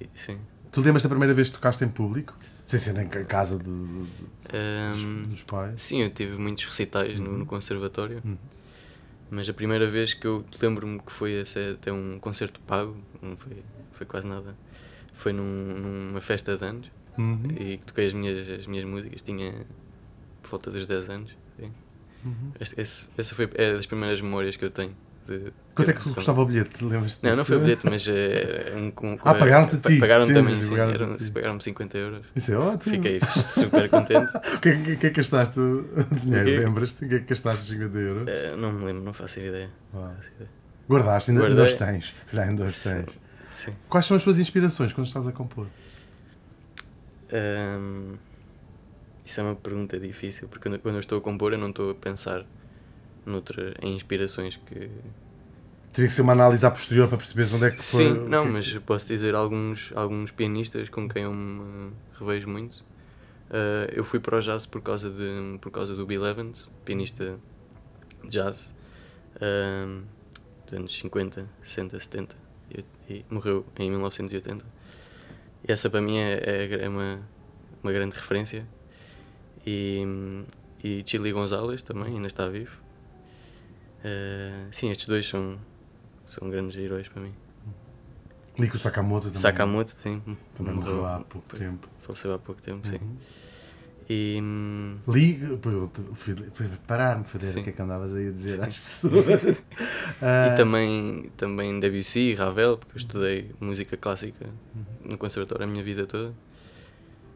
E- 0.00 0.08
sim. 0.14 0.38
Tu 0.72 0.80
lembras 0.80 1.04
da 1.04 1.08
primeira 1.08 1.32
vez 1.32 1.48
que 1.48 1.54
tocaste 1.54 1.84
em 1.84 1.88
público? 1.88 2.34
Sem 2.36 2.80
ser 2.80 2.98
em 2.98 3.06
ca- 3.06 3.24
casa 3.24 3.56
de- 3.56 3.64
de- 3.64 3.70
dos, 3.70 4.10
Ehm, 4.52 5.22
dos 5.28 5.42
pais? 5.42 5.80
sim, 5.80 6.02
eu 6.02 6.10
tive 6.10 6.36
muitos 6.36 6.64
recitais 6.64 7.20
no, 7.20 7.30
Uhum. 7.30 7.38
no 7.38 7.46
conservatório, 7.46 8.20
Uhum. 8.24 8.36
Mas 9.30 9.48
a 9.48 9.52
primeira 9.54 9.88
vez 9.88 10.14
que 10.14 10.26
eu 10.26 10.44
lembro-me 10.60 10.98
que 11.00 11.10
foi 11.12 11.40
até 11.72 11.92
um 11.92 12.18
concerto 12.18 12.60
pago, 12.60 12.96
não 13.22 13.36
foi, 13.36 13.56
foi 13.92 14.06
quase 14.06 14.26
nada, 14.26 14.56
foi 15.14 15.32
num- 15.32 16.08
numa 16.10 16.20
festa 16.20 16.56
de 16.56 16.64
anos 16.64 16.90
Uhum. 17.18 17.46
e 17.58 17.78
que 17.78 17.86
toquei 17.86 18.06
as 18.06 18.14
minhas, 18.14 18.48
as 18.48 18.66
minhas 18.66 18.84
músicas, 18.84 19.22
tinha 19.22 19.66
por 20.42 20.50
volta 20.50 20.70
dos 20.70 20.84
10 20.86 21.08
anos. 21.10 21.36
Uhum. 22.24 22.52
Esse- 22.58 23.10
essa 23.18 23.34
foi 23.34 23.48
é 23.54 23.72
das 23.74 23.84
primeiras 23.86 24.20
memórias 24.20 24.56
que 24.56 24.64
eu 24.64 24.70
tenho. 24.70 24.96
De, 25.26 25.52
Quanto 25.74 25.90
é 25.90 25.94
que 25.94 26.12
custava 26.12 26.42
o 26.42 26.46
bilhete? 26.46 26.84
Lembras-te 26.84 27.24
Não, 27.24 27.34
não 27.36 27.44
foi 27.46 27.56
o 27.56 27.60
bilhete, 27.60 27.86
mas 27.88 28.06
é, 28.06 28.74
um, 28.76 28.90
com- 28.90 29.18
Ah, 29.24 29.34
pagaram-te 29.34 29.76
a 29.76 29.78
ti? 29.90 29.98
Pagaram 29.98 30.26
Sim, 30.26 30.34
também, 30.34 30.54
sim, 30.54 30.74
Eram- 30.76 31.16
ti. 31.16 31.30
Pagaram-me 31.30 31.62
50 31.62 31.96
euros. 31.98 32.26
Isso 32.36 32.52
é 32.52 32.56
ótimo. 32.58 32.94
Fiquei 32.94 33.20
super 33.20 33.88
contente. 33.88 34.30
O 34.54 34.60
que, 34.60 34.68
é 34.68 34.76
que- 34.76 34.96
que 34.96 35.06
é 35.06 35.10
que 35.10 35.16
gastaste 35.16 35.58
o 35.58 35.82
dinheiro? 36.22 36.48
O 36.48 36.52
quê? 36.52 36.58
Lembras-te? 36.60 37.04
O 37.04 37.08
que 37.08 37.14
é 37.14 37.18
que 37.20 37.24
gastaste 37.24 37.62
os 37.62 37.68
50 37.68 37.98
euros? 37.98 38.28
Eh, 38.28 38.54
não 38.56 38.70
me 38.72 38.84
lembro, 38.84 39.02
não 39.02 39.12
faço 39.14 39.40
ideia. 39.40 39.70
Uau. 39.94 40.04
Não 40.08 40.14
faço 40.14 40.30
ideia. 40.36 40.50
Guardaste, 40.88 41.30
ainda, 41.30 41.46
ainda 41.46 41.64
os 41.64 41.72
Guardei. 41.72 41.86
tens. 42.00 42.14
Já 42.32 42.42
ainda 42.42 42.64
os 42.64 42.82
tens. 42.82 43.20
Sim. 43.54 43.72
Quais 43.88 44.04
são 44.06 44.16
as 44.18 44.22
tuas 44.24 44.38
inspirações 44.38 44.92
quando 44.92 45.06
estás 45.06 45.26
a 45.26 45.32
compor? 45.32 45.66
Ahm, 47.32 48.16
isso 49.24 49.40
é 49.40 49.42
uma 49.44 49.54
pergunta 49.56 49.98
difícil, 49.98 50.48
porque 50.48 50.68
quando, 50.68 50.78
quando 50.80 50.94
eu 50.96 51.00
estou 51.00 51.18
a 51.18 51.20
compor 51.20 51.52
eu 51.52 51.58
não 51.58 51.70
estou 51.70 51.90
a 51.90 51.94
pensar 51.94 52.44
noutra, 53.24 53.74
em 53.80 53.94
inspirações 53.94 54.56
que... 54.66 54.90
Teria 55.94 56.08
que 56.08 56.14
ser 56.14 56.22
uma 56.22 56.32
análise 56.32 56.66
à 56.66 56.70
posterior 56.70 57.08
para 57.08 57.16
perceberes 57.16 57.54
onde 57.54 57.66
é 57.66 57.70
que 57.70 57.82
foi. 57.82 58.04
Sim, 58.04 58.14
não, 58.28 58.42
é 58.42 58.46
mas 58.48 58.76
posso 58.78 59.06
dizer 59.06 59.34
alguns, 59.34 59.92
alguns 59.94 60.32
pianistas 60.32 60.88
com 60.88 61.08
quem 61.08 61.22
eu 61.22 61.32
me 61.32 61.92
revejo 62.18 62.48
muito. 62.48 62.84
Ah, 63.48 63.88
eu 63.92 64.02
fui 64.02 64.18
para 64.18 64.36
o 64.36 64.40
jazz 64.40 64.66
por 64.66 64.82
causa, 64.82 65.08
de, 65.08 65.58
por 65.60 65.70
causa 65.70 65.94
do 65.94 66.04
Bill 66.04 66.26
Evans, 66.26 66.68
pianista 66.84 67.38
de 68.24 68.28
jazz, 68.30 68.74
ah, 69.36 70.02
dos 70.64 70.74
anos 70.74 70.98
50, 70.98 71.48
60, 71.62 72.00
70, 72.00 72.34
e, 72.72 72.84
e 73.08 73.24
morreu 73.30 73.64
em 73.78 73.88
1980. 73.88 74.66
E 75.66 75.70
essa 75.70 75.88
para 75.88 76.00
mim 76.00 76.18
é, 76.18 76.32
é, 76.44 76.84
é 76.84 76.88
uma, 76.88 77.20
uma 77.82 77.92
grande 77.92 78.16
referência. 78.16 78.66
E, 79.64 80.02
e 80.82 81.04
Chili 81.06 81.30
Gonzalez 81.30 81.82
também, 81.82 82.16
ainda 82.16 82.26
está 82.26 82.48
vivo. 82.48 82.82
Ah, 84.04 84.66
sim, 84.72 84.90
estes 84.90 85.06
dois 85.06 85.28
são, 85.28 85.58
são 86.34 86.48
grandes 86.50 86.76
heróis 86.76 87.08
para 87.08 87.22
mim. 87.22 87.32
Lico 88.58 88.78
Sakamoto 88.78 89.26
também. 89.26 89.40
Sakamoto, 89.40 89.92
sim. 89.98 90.22
Também 90.54 90.74
morreu 90.74 91.04
há 91.04 91.20
pouco 91.20 91.56
tempo. 91.56 91.88
Faleceu 92.00 92.32
há 92.34 92.38
pouco 92.38 92.62
tempo, 92.62 92.86
sim. 92.86 92.96
Uhum. 92.96 93.16
E. 94.08 94.38
hum, 94.40 94.96
Li, 95.08 95.56
pô, 95.56 95.90
fui, 96.12 96.36
fui 96.52 96.68
parar-me, 96.86 97.24
Sim. 97.24 97.60
o 97.60 97.64
que 97.64 97.70
é 97.70 97.72
que 97.72 97.80
andavas 97.82 98.14
aí 98.14 98.28
a 98.28 98.30
dizer 98.30 98.60
às 98.62 98.76
pessoas. 98.76 99.56
Ah, 100.20 100.48
E 100.52 100.56
também, 100.56 101.30
também 101.38 101.80
Debussy 101.80 102.20
e 102.20 102.34
Ravel, 102.34 102.76
porque 102.76 102.92
eu 102.96 102.98
estudei 102.98 103.50
música 103.58 103.96
clássica 103.96 104.46
no 105.02 105.16
conservatório 105.16 105.64
a 105.64 105.66
minha 105.66 105.82
vida 105.82 106.06
toda. 106.06 106.34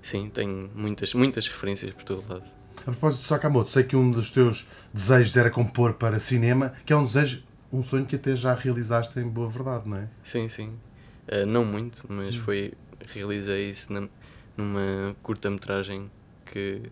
Sim, 0.02 0.30
tenho 0.32 0.70
muitas, 0.74 1.14
muitas 1.14 1.48
referências 1.48 1.92
por 1.94 2.04
todo 2.04 2.22
lado. 2.28 2.44
A 2.82 2.82
propósito 2.82 3.22
de 3.22 3.28
Sakamoto, 3.28 3.70
sei 3.70 3.82
que 3.84 3.96
um 3.96 4.10
dos 4.10 4.30
teus 4.30 4.68
desejos 4.92 5.36
era 5.36 5.50
compor 5.50 5.94
para 5.94 6.18
cinema, 6.18 6.74
que 6.84 6.92
é 6.92 6.96
um 6.96 7.04
desejo, 7.06 7.42
um 7.72 7.82
sonho 7.82 8.06
que 8.06 8.16
até 8.16 8.34
já 8.34 8.54
realizaste 8.54 9.18
em 9.20 9.28
boa 9.28 9.48
verdade, 9.48 9.88
não 9.88 9.96
é? 9.98 10.08
Sim, 10.22 10.48
sim. 10.48 10.78
Eh, 11.26 11.44
não 11.44 11.64
muito, 11.64 12.04
mas 12.08 12.36
Hum. 12.36 12.40
foi. 12.40 12.72
Realizei 13.14 13.70
isso 13.70 13.92
na- 13.92 14.08
numa 14.56 15.14
curta-metragem 15.22 16.10
que 16.46 16.82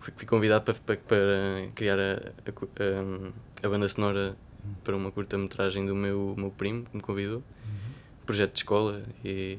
fui, 0.00 0.12
fui 0.16 0.26
convidado 0.26 0.64
para, 0.64 0.74
para, 0.74 0.96
para 0.96 1.68
criar 1.74 1.98
a, 1.98 2.32
a, 2.50 3.66
a, 3.66 3.68
banda 3.68 3.86
sonora 3.88 4.36
para 4.82 4.96
uma 4.96 5.12
curta-metragem 5.12 5.86
do 5.86 5.94
meu, 5.94 6.34
meu 6.36 6.50
primo, 6.50 6.84
que 6.84 6.96
me 6.96 7.02
convidou. 7.02 7.36
Uhum. 7.38 7.92
Projeto 8.26 8.52
de 8.52 8.58
escola, 8.58 9.02
e, 9.24 9.58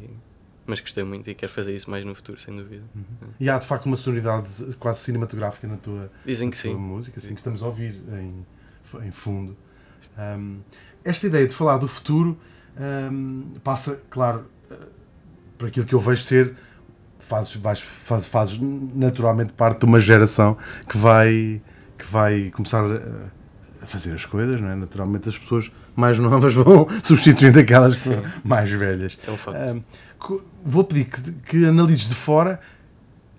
mas 0.66 0.80
gostei 0.82 1.04
muito 1.04 1.30
e 1.30 1.36
quero 1.36 1.52
fazer 1.52 1.74
isso 1.74 1.90
mais 1.90 2.04
no 2.06 2.14
futuro, 2.14 2.40
sem 2.42 2.56
dúvida. 2.56 2.84
Uhum. 2.96 3.30
E 3.40 3.50
há 3.50 3.58
de 3.58 3.66
facto 3.66 3.86
uma 3.86 3.98
sonoridade 3.98 4.50
quase 4.80 5.00
cinematográfica 5.00 5.68
na 5.68 5.78
tua, 5.78 6.12
Dizem 6.26 6.50
que 6.50 6.62
tua 6.62 6.72
sim. 6.72 6.76
música, 6.76 7.20
assim 7.20 7.34
que 7.36 7.40
estamos 7.40 7.64
a 7.64 7.68
ouvir 7.68 8.02
em, 8.20 8.46
em 9.06 9.12
fundo. 9.12 9.56
Um, 10.18 10.60
esta 11.04 11.28
ideia 11.28 11.48
de 11.48 11.56
falar 11.56 11.78
do 11.78 11.88
futuro 11.88 12.38
um, 13.12 13.54
passa, 13.64 14.00
claro, 14.10 14.46
uh, 14.70 14.76
por 15.58 15.68
aquilo 15.68 15.86
que 15.86 15.94
eu 15.94 16.00
vejo 16.00 16.22
ser 16.22 16.56
fazes, 17.20 17.56
vais, 17.56 17.82
faz, 17.82 18.26
fazes 18.26 18.60
naturalmente 18.60 19.54
parte 19.54 19.80
de 19.80 19.86
uma 19.86 20.00
geração 20.00 20.58
que 20.88 20.98
vai, 20.98 21.62
que 21.98 22.06
vai 22.06 22.52
começar 22.52 22.84
a, 22.84 23.30
a 23.82 23.86
fazer 23.86 24.14
as 24.14 24.26
coisas, 24.26 24.60
não 24.60 24.70
é? 24.70 24.76
Naturalmente 24.76 25.30
as 25.30 25.38
pessoas 25.38 25.72
mais 25.96 26.20
novas 26.20 26.54
vão 26.56 26.88
substituindo 27.02 27.60
aquelas 27.60 27.96
que 27.96 28.02
Sim. 28.02 28.14
são 28.16 28.24
mais 28.44 28.72
velhas. 28.72 29.18
É 29.26 29.32
um 29.32 29.38
facto. 29.38 29.76
Um, 29.76 29.84
vou 30.64 30.84
pedir 30.84 31.06
que, 31.06 31.32
que 31.32 31.66
analises 31.66 32.08
de 32.08 32.16
fora 32.16 32.60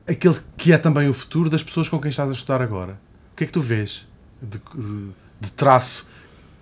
aquele 0.07 0.37
que 0.57 0.73
é 0.73 0.79
também 0.79 1.09
o 1.09 1.15
futuro 1.15 1.49
das 1.49 1.63
pessoas 1.63 1.89
com 1.89 1.99
quem 2.01 2.11
estás 2.11 2.29
a 2.31 2.33
estudar 2.33 2.61
agora. 2.61 2.99
O 3.33 3.37
que 3.37 3.45
é 3.45 3.47
que 3.47 3.53
tu 3.53 3.61
vês 3.61 4.07
de, 4.41 4.59
de, 4.59 5.09
de 5.41 5.53
traço 5.53 6.09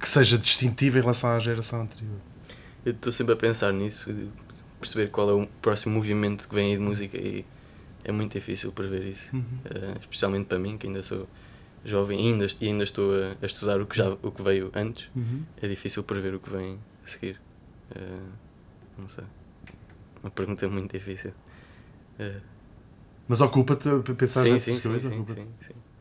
que 0.02 0.09
seja 0.09 0.37
distintivo 0.37 0.99
em 0.99 1.00
relação 1.00 1.30
à 1.30 1.38
geração 1.38 1.82
anterior? 1.82 2.18
Eu 2.85 2.92
estou 2.92 3.12
sempre 3.12 3.35
a 3.35 3.37
pensar 3.37 3.73
nisso, 3.73 4.12
perceber 4.80 5.11
qual 5.11 5.30
é 5.30 5.32
o 5.32 5.47
próximo 5.62 5.94
movimento 5.94 6.49
que 6.49 6.54
vem 6.54 6.73
aí 6.73 6.76
de 6.76 6.82
música 6.82 7.16
e 7.16 7.44
é 8.02 8.11
muito 8.11 8.32
difícil 8.32 8.73
prever 8.73 9.04
isso. 9.04 9.35
Uhum. 9.35 9.42
Uh, 9.42 9.99
especialmente 10.00 10.47
para 10.47 10.59
mim, 10.59 10.76
que 10.76 10.88
ainda 10.88 11.02
sou 11.02 11.28
jovem 11.85 12.21
e 12.21 12.32
ainda, 12.32 12.47
ainda 12.61 12.82
estou 12.82 13.14
a, 13.14 13.37
a, 13.40 13.47
estudar 13.47 13.80
o 13.80 13.87
que, 13.87 13.97
já, 13.97 14.11
o 14.11 14.32
que 14.32 14.42
veio 14.42 14.73
antes, 14.75 15.09
uhum. 15.14 15.44
é 15.62 15.68
difícil 15.68 16.02
prever 16.02 16.35
o 16.35 16.40
que 16.40 16.50
vem 16.50 16.80
a 17.04 17.09
seguir. 17.09 17.40
Uh, 17.94 18.28
não 18.99 19.06
sei. 19.06 19.25
Uma 20.21 20.32
pergunta 20.32 20.68
muito 20.68 20.90
difícil. 20.90 21.30
Uh, 22.18 22.40
Mas 23.28 23.40
ocupa-te 23.40 23.88
a 23.88 24.14
pensar 24.14 24.42
sim, 24.42 24.52
nessas 24.52 24.82
sim, 24.82 24.88
coisas? 24.88 25.14
Sim, 25.14 25.25
sim, 25.28 25.49
sim, 25.61 25.73
hum. 25.73 25.92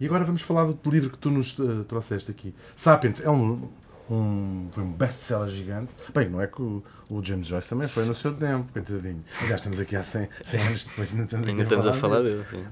E 0.00 0.06
agora 0.06 0.24
vamos 0.24 0.42
falar 0.42 0.64
do 0.64 0.90
livro 0.90 1.10
que 1.10 1.18
tu 1.18 1.30
nos 1.30 1.58
uh, 1.58 1.84
trouxeste 1.84 2.30
aqui. 2.30 2.54
Sapiens 2.76 3.20
é 3.20 3.28
um, 3.28 3.68
um, 4.08 4.68
foi 4.70 4.84
um 4.84 4.92
best-seller 4.92 5.50
gigante. 5.50 5.94
Bem, 6.14 6.28
não 6.28 6.40
é 6.40 6.46
que 6.46 6.62
o, 6.62 6.82
o, 7.10 7.24
James 7.24 7.46
Joyce 7.46 7.68
também 7.68 7.86
foi 7.88 8.04
no 8.04 8.14
seu 8.14 8.32
tempo, 8.32 8.72
coitadinho. 8.72 9.24
Aliás, 9.40 9.60
estamos 9.60 9.80
aqui 9.80 9.96
há 9.96 10.02
100, 10.02 10.28
100 10.42 10.60
anos 10.62 10.84
depois, 10.84 11.12
ainda 11.12 11.24
estamos, 11.24 11.48
ainda 11.48 11.62
estamos 11.62 11.86
a 11.86 11.92
falar 11.92 12.22
dele. 12.22 12.44
dele 12.50 12.66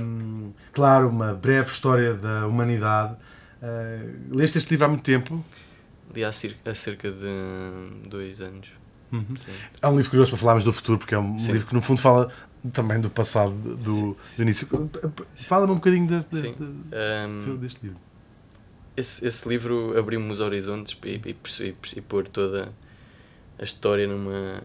um, 0.00 0.52
claro, 0.72 1.08
uma 1.08 1.34
breve 1.34 1.70
história 1.70 2.14
da 2.14 2.46
humanidade. 2.46 3.14
Uh, 3.62 4.34
leste 4.34 4.58
este 4.58 4.70
livro 4.70 4.86
há 4.86 4.88
muito 4.88 5.04
tempo? 5.04 5.44
Li 6.14 6.24
há 6.24 6.32
cerca, 6.32 6.70
há 6.70 6.74
cerca 6.74 7.10
de 7.10 8.08
dois 8.08 8.40
anos. 8.40 8.68
Uhum. 9.12 9.34
É 9.82 9.88
um 9.88 9.96
livro 9.96 10.10
curioso 10.10 10.30
para 10.30 10.38
falarmos 10.38 10.64
do 10.64 10.72
futuro, 10.72 10.98
porque 10.98 11.14
é 11.14 11.18
um 11.18 11.38
sim. 11.38 11.52
livro 11.52 11.66
que 11.66 11.74
no 11.74 11.82
fundo 11.82 12.00
fala 12.00 12.30
também 12.72 13.00
do 13.00 13.10
passado, 13.10 13.52
do, 13.52 14.14
do 14.14 14.42
início. 14.42 14.68
Fala-me 15.34 15.72
um 15.72 15.76
bocadinho 15.76 16.06
deste, 16.06 16.30
deste, 16.30 16.62
um, 16.62 17.56
deste 17.56 17.86
livro 17.86 18.10
esse, 19.00 19.26
esse 19.26 19.48
livro 19.48 19.98
abriu-me 19.98 20.30
os 20.32 20.40
horizontes 20.40 20.96
e, 21.04 21.08
e, 21.08 21.36
e, 21.64 21.76
e 21.96 22.00
pôr 22.00 22.28
toda 22.28 22.72
a 23.58 23.64
história 23.64 24.06
numa, 24.06 24.62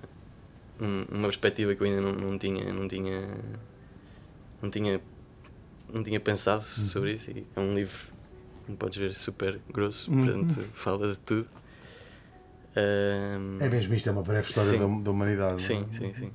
numa 0.80 1.28
perspectiva 1.28 1.74
que 1.76 1.82
eu 1.82 1.88
ainda 1.88 2.02
não, 2.02 2.14
não 2.14 2.38
tinha 2.38 2.72
não 2.74 2.88
tinha 2.88 3.28
não 4.62 4.70
tinha 4.70 5.02
não 5.94 6.04
tinha 6.04 6.20
pensado 6.20 6.64
uhum. 6.78 6.86
sobre 6.86 7.14
isso 7.14 7.32
e 7.32 7.46
é 7.56 7.60
um 7.60 7.74
livro 7.74 8.14
como 8.66 8.78
podes 8.78 8.98
ver 8.98 9.14
super 9.14 9.60
grosso 9.72 10.12
uhum. 10.12 10.24
portanto 10.24 10.62
fala 10.74 11.14
de 11.14 11.20
tudo 11.20 11.48
um, 12.78 13.58
é 13.64 13.70
mesmo 13.70 13.94
isto 13.94 14.10
é 14.10 14.12
uma 14.12 14.24
breve 14.24 14.50
história 14.50 14.80
da, 14.80 14.86
da, 14.86 15.12
humanidade 15.12 15.62
sim 15.62 15.86
é? 15.90 15.94
sim 15.94 16.14
sim 16.14 16.32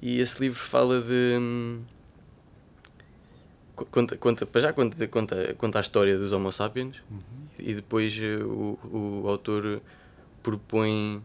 e 0.00 0.20
esse 0.20 0.40
livro 0.40 0.58
fala 0.58 1.00
de 1.00 1.38
conta, 3.90 4.16
conta, 4.16 4.46
para 4.46 4.60
já 4.60 4.72
conta, 4.72 5.08
conta, 5.08 5.54
conta 5.54 5.78
a 5.78 5.80
história 5.80 6.18
dos 6.18 6.32
Homo 6.32 6.52
sapiens 6.52 7.02
uhum. 7.10 7.20
e 7.58 7.74
depois 7.74 8.18
eh, 8.20 8.36
o, 8.42 8.78
o 9.22 9.28
autor 9.28 9.80
propõe 10.42 11.22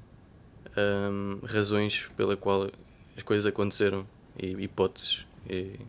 um, 0.78 1.40
razões 1.46 2.10
pela 2.16 2.36
qual 2.36 2.70
as 3.16 3.24
coisas 3.24 3.46
aconteceram 3.46 4.06
e 4.38 4.52
hipóteses, 4.64 5.26
e, 5.50 5.80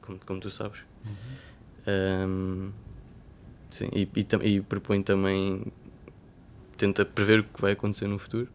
como, 0.00 0.18
como 0.24 0.40
tu 0.40 0.50
sabes. 0.50 0.80
Uhum. 1.04 1.12
Um, 1.88 2.72
sim, 3.70 3.88
e, 3.92 4.08
e, 4.16 4.56
e, 4.56 4.60
propõe 4.60 5.02
também, 5.02 5.72
tenta 6.76 7.04
prever 7.04 7.40
o 7.40 7.44
que 7.44 7.60
vai 7.60 7.72
acontecer 7.72 8.08
no 8.08 8.18
futuro. 8.18 8.48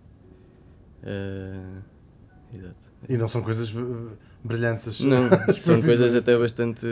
Uh, 1.03 1.81
exato. 2.53 2.90
E 3.09 3.17
não 3.17 3.27
são 3.27 3.41
coisas 3.41 3.73
brilhantes. 4.43 5.01
Não, 5.01 5.29
são 5.57 5.81
coisas 5.81 6.15
até 6.15 6.37
bastante 6.37 6.85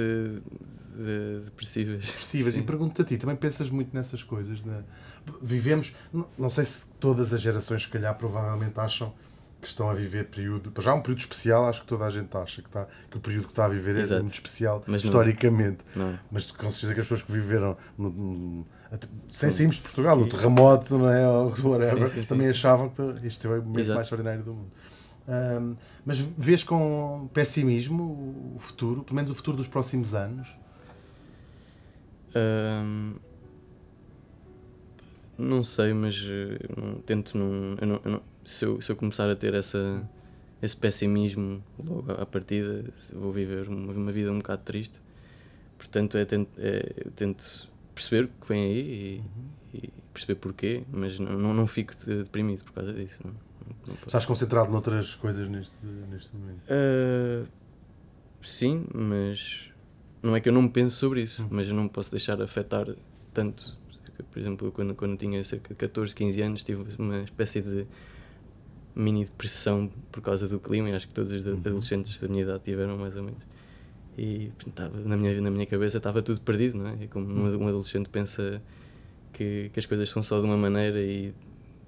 depressivas. 1.44 2.06
Depressivas. 2.06 2.54
Sim. 2.54 2.60
E 2.60 2.64
pergunto-te 2.64 3.02
a 3.02 3.06
ti, 3.06 3.18
também 3.18 3.36
pensas 3.36 3.70
muito 3.70 3.96
nessas 3.96 4.24
coisas? 4.24 4.62
Né? 4.64 4.84
Vivemos, 5.42 5.96
não 6.38 6.50
sei 6.50 6.66
se 6.66 6.86
todas 7.00 7.34
as 7.34 7.42
gerações, 7.42 7.84
se 7.84 7.90
calhar, 7.90 8.16
provavelmente 8.16 8.80
acham 8.80 9.14
que 9.62 9.68
estão 9.68 9.90
a 9.90 9.94
viver 9.94 10.28
período, 10.28 10.72
já 10.82 10.94
um 10.94 11.02
período 11.02 11.20
especial, 11.20 11.68
acho 11.68 11.82
que 11.82 11.88
toda 11.88 12.06
a 12.06 12.10
gente 12.10 12.36
acha 12.36 12.62
que, 12.62 12.70
está, 12.70 12.88
que 13.10 13.18
o 13.18 13.20
período 13.20 13.46
que 13.46 13.52
está 13.52 13.66
a 13.66 13.70
viver 13.70 13.98
é 13.98 14.00
Exato. 14.00 14.20
é 14.20 14.22
muito 14.22 14.34
especial 14.34 14.82
Mas 14.88 15.04
historicamente. 15.04 15.80
Não. 15.94 16.18
Mas 16.32 16.50
com 16.52 16.72
certeza 16.72 16.94
que 16.94 17.00
as 17.02 17.06
pessoas 17.06 17.22
que 17.24 17.32
viveram 17.32 17.76
no, 17.98 18.10
no, 18.10 18.68
sem 19.32 19.50
sairmos 19.50 19.76
de 19.76 19.82
Portugal, 19.82 20.18
no 20.18 20.30
terremoto, 20.30 20.98
não 20.98 21.10
é? 21.10 21.28
Ou 21.28 21.54
whatever, 21.64 22.08
sim, 22.08 22.22
sim, 22.22 22.26
também 22.26 22.48
achavam 22.48 22.90
que 22.90 23.28
isto 23.28 23.48
é 23.48 23.60
o 23.60 23.62
momento 23.62 23.88
mais 23.90 24.02
extraordinário 24.02 24.44
do 24.44 24.54
mundo. 24.54 24.72
Um, 25.30 25.76
mas 26.04 26.18
vês 26.18 26.64
com 26.64 27.30
pessimismo 27.32 28.56
o 28.56 28.60
futuro, 28.60 29.04
pelo 29.04 29.16
menos 29.16 29.30
o 29.30 29.36
futuro 29.36 29.58
dos 29.58 29.68
próximos 29.68 30.16
anos? 30.16 30.48
Um, 32.36 33.14
não 35.38 35.64
sei, 35.64 35.94
mas 35.94 36.26
eh, 36.28 36.58
não, 36.76 36.96
tento 37.02 37.38
não, 37.38 37.78
eu 37.80 37.88
não, 37.88 38.02
eu 38.04 38.12
não, 38.12 38.22
se, 38.44 38.66
eu, 38.66 38.82
se 38.82 38.92
eu 38.92 38.96
começar 38.96 39.30
a 39.30 39.36
ter 39.36 39.54
essa, 39.54 40.04
esse 40.62 40.76
pessimismo 40.76 41.64
logo 41.78 42.12
à 42.12 42.26
partida, 42.26 42.84
vou 43.14 43.32
viver 43.32 43.70
uma, 43.70 43.94
uma 43.94 44.12
vida 44.12 44.32
um 44.32 44.40
bocado 44.40 44.64
triste. 44.64 45.00
Portanto, 45.78 46.18
é, 46.18 46.26
tento, 46.26 46.50
é, 46.58 46.92
eu 47.06 47.12
tento 47.12 47.70
perceber 47.94 48.26
o 48.26 48.28
que 48.42 48.48
vem 48.48 48.64
aí 48.64 48.80
e, 48.82 49.18
uhum. 49.20 49.50
e 49.76 49.90
perceber 50.12 50.36
porquê, 50.40 50.84
mas 50.92 51.20
não, 51.20 51.38
não, 51.38 51.54
não 51.54 51.68
fico 51.68 51.94
deprimido 52.06 52.64
por 52.64 52.74
causa 52.74 52.92
disso. 52.94 53.20
Não. 53.24 53.49
Estás 54.06 54.26
concentrado 54.26 54.72
noutras 54.72 55.16
coisas 55.16 55.48
neste, 55.48 55.86
neste 55.86 56.36
momento? 56.36 56.62
Uh, 56.70 57.48
sim, 58.42 58.86
mas 58.94 59.72
não 60.22 60.36
é 60.36 60.42
que 60.42 60.50
eu 60.50 60.54
não 60.54 60.68
penso 60.68 60.96
sobre 60.96 61.22
isso, 61.24 61.44
hum. 61.44 61.48
mas 61.52 61.68
eu 61.68 61.76
não 61.76 61.88
posso 61.88 62.12
deixar 62.12 62.42
afetar 62.42 62.88
tanto. 63.34 63.78
Por 64.32 64.40
exemplo, 64.40 64.72
quando, 64.72 64.94
quando 64.96 65.18
tinha 65.18 65.44
cerca 65.46 65.70
de 65.70 65.76
14, 65.76 66.14
15 66.14 66.42
anos, 66.42 66.64
tive 66.64 66.84
uma 66.98 67.22
espécie 67.22 67.62
de 67.62 67.88
mini 68.94 69.24
depressão 69.24 69.90
por 70.12 70.22
causa 70.22 70.48
do 70.48 70.60
clima, 70.60 70.90
e 70.90 70.94
acho 70.94 71.08
que 71.08 71.14
todos 71.14 71.32
os 71.32 71.46
uhum. 71.46 71.54
adolescentes 71.54 72.20
da 72.20 72.28
minha 72.28 72.44
idade 72.44 72.64
tiveram 72.64 72.98
mais 72.98 73.16
ou 73.16 73.24
menos. 73.24 73.44
E 74.18 74.52
estava, 74.68 75.00
na, 75.00 75.16
minha, 75.16 75.40
na 75.40 75.50
minha 75.50 75.66
cabeça 75.66 75.98
estava 75.98 76.22
tudo 76.22 76.42
perdido, 76.42 76.78
não 76.78 76.88
é? 76.88 77.04
é 77.04 77.08
como 77.08 77.26
um, 77.26 77.64
um 77.64 77.68
adolescente 77.68 78.10
pensa 78.10 78.62
que, 79.32 79.70
que 79.72 79.80
as 79.80 79.86
coisas 79.86 80.10
são 80.10 80.22
só 80.22 80.40
de 80.40 80.46
uma 80.46 80.58
maneira 80.58 81.00
e. 81.00 81.34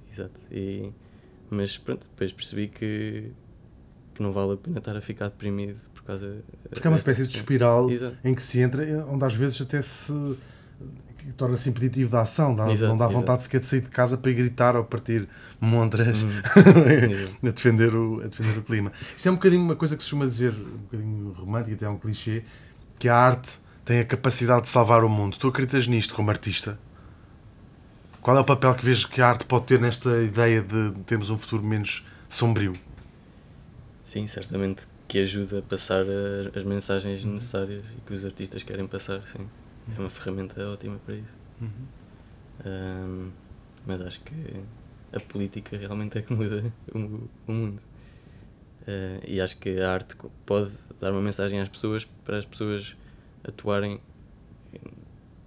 Exato. 0.09 0.39
E, 0.49 0.91
mas 1.51 1.77
pronto, 1.77 2.07
depois 2.09 2.31
percebi 2.31 2.67
que, 2.67 3.31
que 4.13 4.23
não 4.23 4.31
vale 4.31 4.53
a 4.53 4.57
pena 4.57 4.79
estar 4.79 4.95
a 4.95 5.01
ficar 5.01 5.27
deprimido 5.27 5.77
por 5.93 6.03
causa. 6.03 6.37
Porque 6.69 6.87
é 6.87 6.89
uma 6.89 6.97
espécie 6.97 7.27
de 7.27 7.35
espiral 7.35 7.91
Exato. 7.91 8.17
em 8.23 8.33
que 8.33 8.41
se 8.41 8.61
entra, 8.61 8.83
onde 9.07 9.25
às 9.25 9.35
vezes 9.35 9.61
até 9.61 9.81
se 9.81 10.37
torna-se 11.37 11.69
impeditivo 11.69 12.09
da 12.09 12.21
ação, 12.21 12.55
dá, 12.55 12.71
Exato, 12.71 12.89
não 12.89 12.97
dá 12.97 13.05
vontade 13.05 13.39
Exato. 13.39 13.43
sequer 13.43 13.59
de 13.59 13.67
sair 13.67 13.81
de 13.81 13.89
casa 13.89 14.17
para 14.17 14.31
ir 14.31 14.33
gritar 14.33 14.75
ou 14.75 14.83
partir 14.83 15.27
montras 15.59 16.23
hum. 16.23 16.29
a, 17.43 17.51
defender 17.51 17.93
o, 17.93 18.21
a 18.21 18.27
defender 18.27 18.57
o 18.57 18.63
clima. 18.63 18.91
Isto 19.15 19.27
é 19.27 19.31
um 19.31 19.35
bocadinho 19.35 19.61
uma 19.61 19.75
coisa 19.75 19.95
que 19.95 20.03
se 20.03 20.09
costuma 20.09 20.25
dizer, 20.25 20.53
um 20.53 20.77
bocadinho 20.77 21.33
romântica, 21.33 21.75
até 21.75 21.85
é 21.85 21.89
um 21.89 21.97
clichê, 21.97 22.43
que 22.97 23.07
a 23.07 23.15
arte 23.15 23.59
tem 23.83 23.99
a 23.99 24.05
capacidade 24.05 24.63
de 24.63 24.69
salvar 24.69 25.03
o 25.03 25.09
mundo. 25.09 25.37
Tu 25.37 25.47
acreditas 25.47 25.85
nisto 25.87 26.13
como 26.13 26.29
artista? 26.29 26.79
Qual 28.21 28.37
é 28.37 28.39
o 28.39 28.45
papel 28.45 28.75
que 28.75 28.85
vês 28.85 29.03
que 29.03 29.19
a 29.19 29.29
arte 29.29 29.45
pode 29.45 29.65
ter 29.65 29.81
nesta 29.81 30.21
ideia 30.21 30.61
de 30.61 30.91
termos 31.05 31.31
um 31.31 31.37
futuro 31.37 31.63
menos 31.63 32.05
sombrio? 32.29 32.75
Sim, 34.03 34.27
certamente 34.27 34.87
que 35.07 35.19
ajuda 35.19 35.59
a 35.59 35.61
passar 35.61 36.05
as 36.55 36.63
mensagens 36.63 37.25
uhum. 37.25 37.33
necessárias 37.33 37.83
e 37.97 38.01
que 38.01 38.13
os 38.13 38.23
artistas 38.23 38.63
querem 38.63 38.87
passar, 38.87 39.21
sim. 39.23 39.47
É 39.97 39.99
uma 39.99 40.09
ferramenta 40.09 40.65
ótima 40.69 40.99
para 41.05 41.15
isso. 41.15 41.35
Uhum. 41.59 41.69
Um, 42.63 43.31
mas 43.85 44.01
acho 44.01 44.21
que 44.21 44.63
a 45.11 45.19
política 45.19 45.75
realmente 45.75 46.17
é 46.17 46.21
que 46.21 46.31
muda 46.31 46.71
o, 46.93 47.27
o 47.47 47.51
mundo. 47.51 47.81
Uh, 48.83 49.21
e 49.27 49.41
acho 49.41 49.57
que 49.57 49.81
a 49.81 49.91
arte 49.91 50.15
pode 50.45 50.71
dar 50.99 51.11
uma 51.11 51.21
mensagem 51.21 51.59
às 51.59 51.69
pessoas 51.69 52.05
para 52.23 52.37
as 52.37 52.45
pessoas 52.45 52.95
atuarem, 53.43 53.99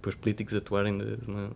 para 0.01 0.09
os 0.09 0.15
políticos 0.15 0.53
atuarem 0.53 0.97
de, 0.97 1.17
de, 1.17 1.49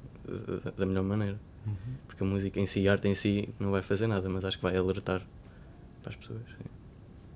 da 0.78 0.86
melhor 0.86 1.04
maneira. 1.04 1.40
Uhum. 1.66 1.76
Porque 2.08 2.24
a 2.24 2.26
música 2.26 2.60
em 2.60 2.66
si, 2.66 2.88
a 2.88 2.94
arte 2.94 3.08
em 3.08 3.16
si, 3.16 3.50
não 3.60 3.72
vai 3.72 3.82
fazer 3.82 4.08
nada, 4.08 4.28
mas 4.30 4.44
acho 4.46 4.58
que 4.58 4.64
vai 4.64 4.76
alertar 4.76 5.22
para 6.02 6.12
as 6.12 6.16
pessoas. 6.16 6.42
Sim. 6.42 6.70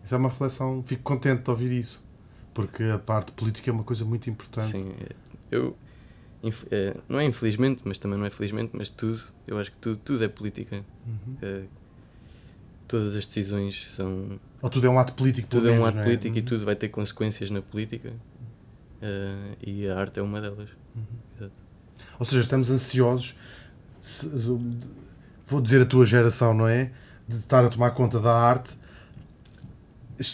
Isso 0.04 0.16
é 0.16 0.18
uma 0.18 0.30
reflexão, 0.30 0.84
fico 0.84 1.04
contente 1.04 1.44
de 1.44 1.50
ouvir 1.50 1.72
isso, 1.72 2.06
porque 2.54 2.84
a 2.84 3.00
parte 3.00 3.32
política 3.32 3.70
é 3.70 3.74
uma 3.74 3.84
coisa 3.84 4.04
muito 4.04 4.30
importante. 4.30 4.72
Sim, 4.72 4.94
eu. 5.52 5.78
É, 6.70 6.98
não 7.08 7.22
é 7.22 7.26
infelizmente, 7.26 7.84
mas 7.86 7.98
também 7.98 8.20
não 8.20 8.26
é 8.26 8.30
felizmente, 8.30 8.72
mas 8.74 8.90
tudo, 8.90 9.22
eu 9.48 9.58
acho 9.58 9.72
que 9.72 9.78
tudo, 9.78 9.98
tudo 9.98 10.24
é 10.26 10.28
política. 10.28 10.84
Uhum. 11.08 11.38
É, 11.42 11.64
todas 12.86 13.16
as 13.16 13.26
decisões 13.26 13.90
são. 13.92 14.40
Ou 14.62 14.70
tudo 14.70 14.86
é 14.86 14.90
um 14.90 15.00
ato 15.00 15.14
político, 15.14 15.48
Tudo 15.48 15.64
menos, 15.64 15.78
é 15.78 15.82
um 15.82 15.86
ato 15.86 16.00
é? 16.00 16.04
político 16.04 16.34
uhum. 16.34 16.40
e 16.40 16.42
tudo 16.42 16.66
vai 16.66 16.76
ter 16.76 16.90
consequências 16.90 17.50
na 17.50 17.62
política. 17.62 18.10
Uh, 18.10 19.58
e 19.66 19.88
a 19.88 19.98
arte 19.98 20.20
é 20.20 20.24
uma 20.24 20.40
delas. 20.40 20.70
Uhum. 20.96 21.04
Ou 22.20 22.26
seja, 22.26 22.42
estamos 22.42 22.70
ansiosos, 22.70 23.38
vou 25.46 25.62
dizer 25.62 25.82
a 25.82 25.86
tua 25.86 26.06
geração, 26.06 26.54
não 26.54 26.68
é? 26.68 26.92
De 27.28 27.38
estar 27.38 27.64
a 27.66 27.70
tomar 27.70 27.92
conta 27.92 28.20
da 28.20 28.34
arte, 28.34 28.76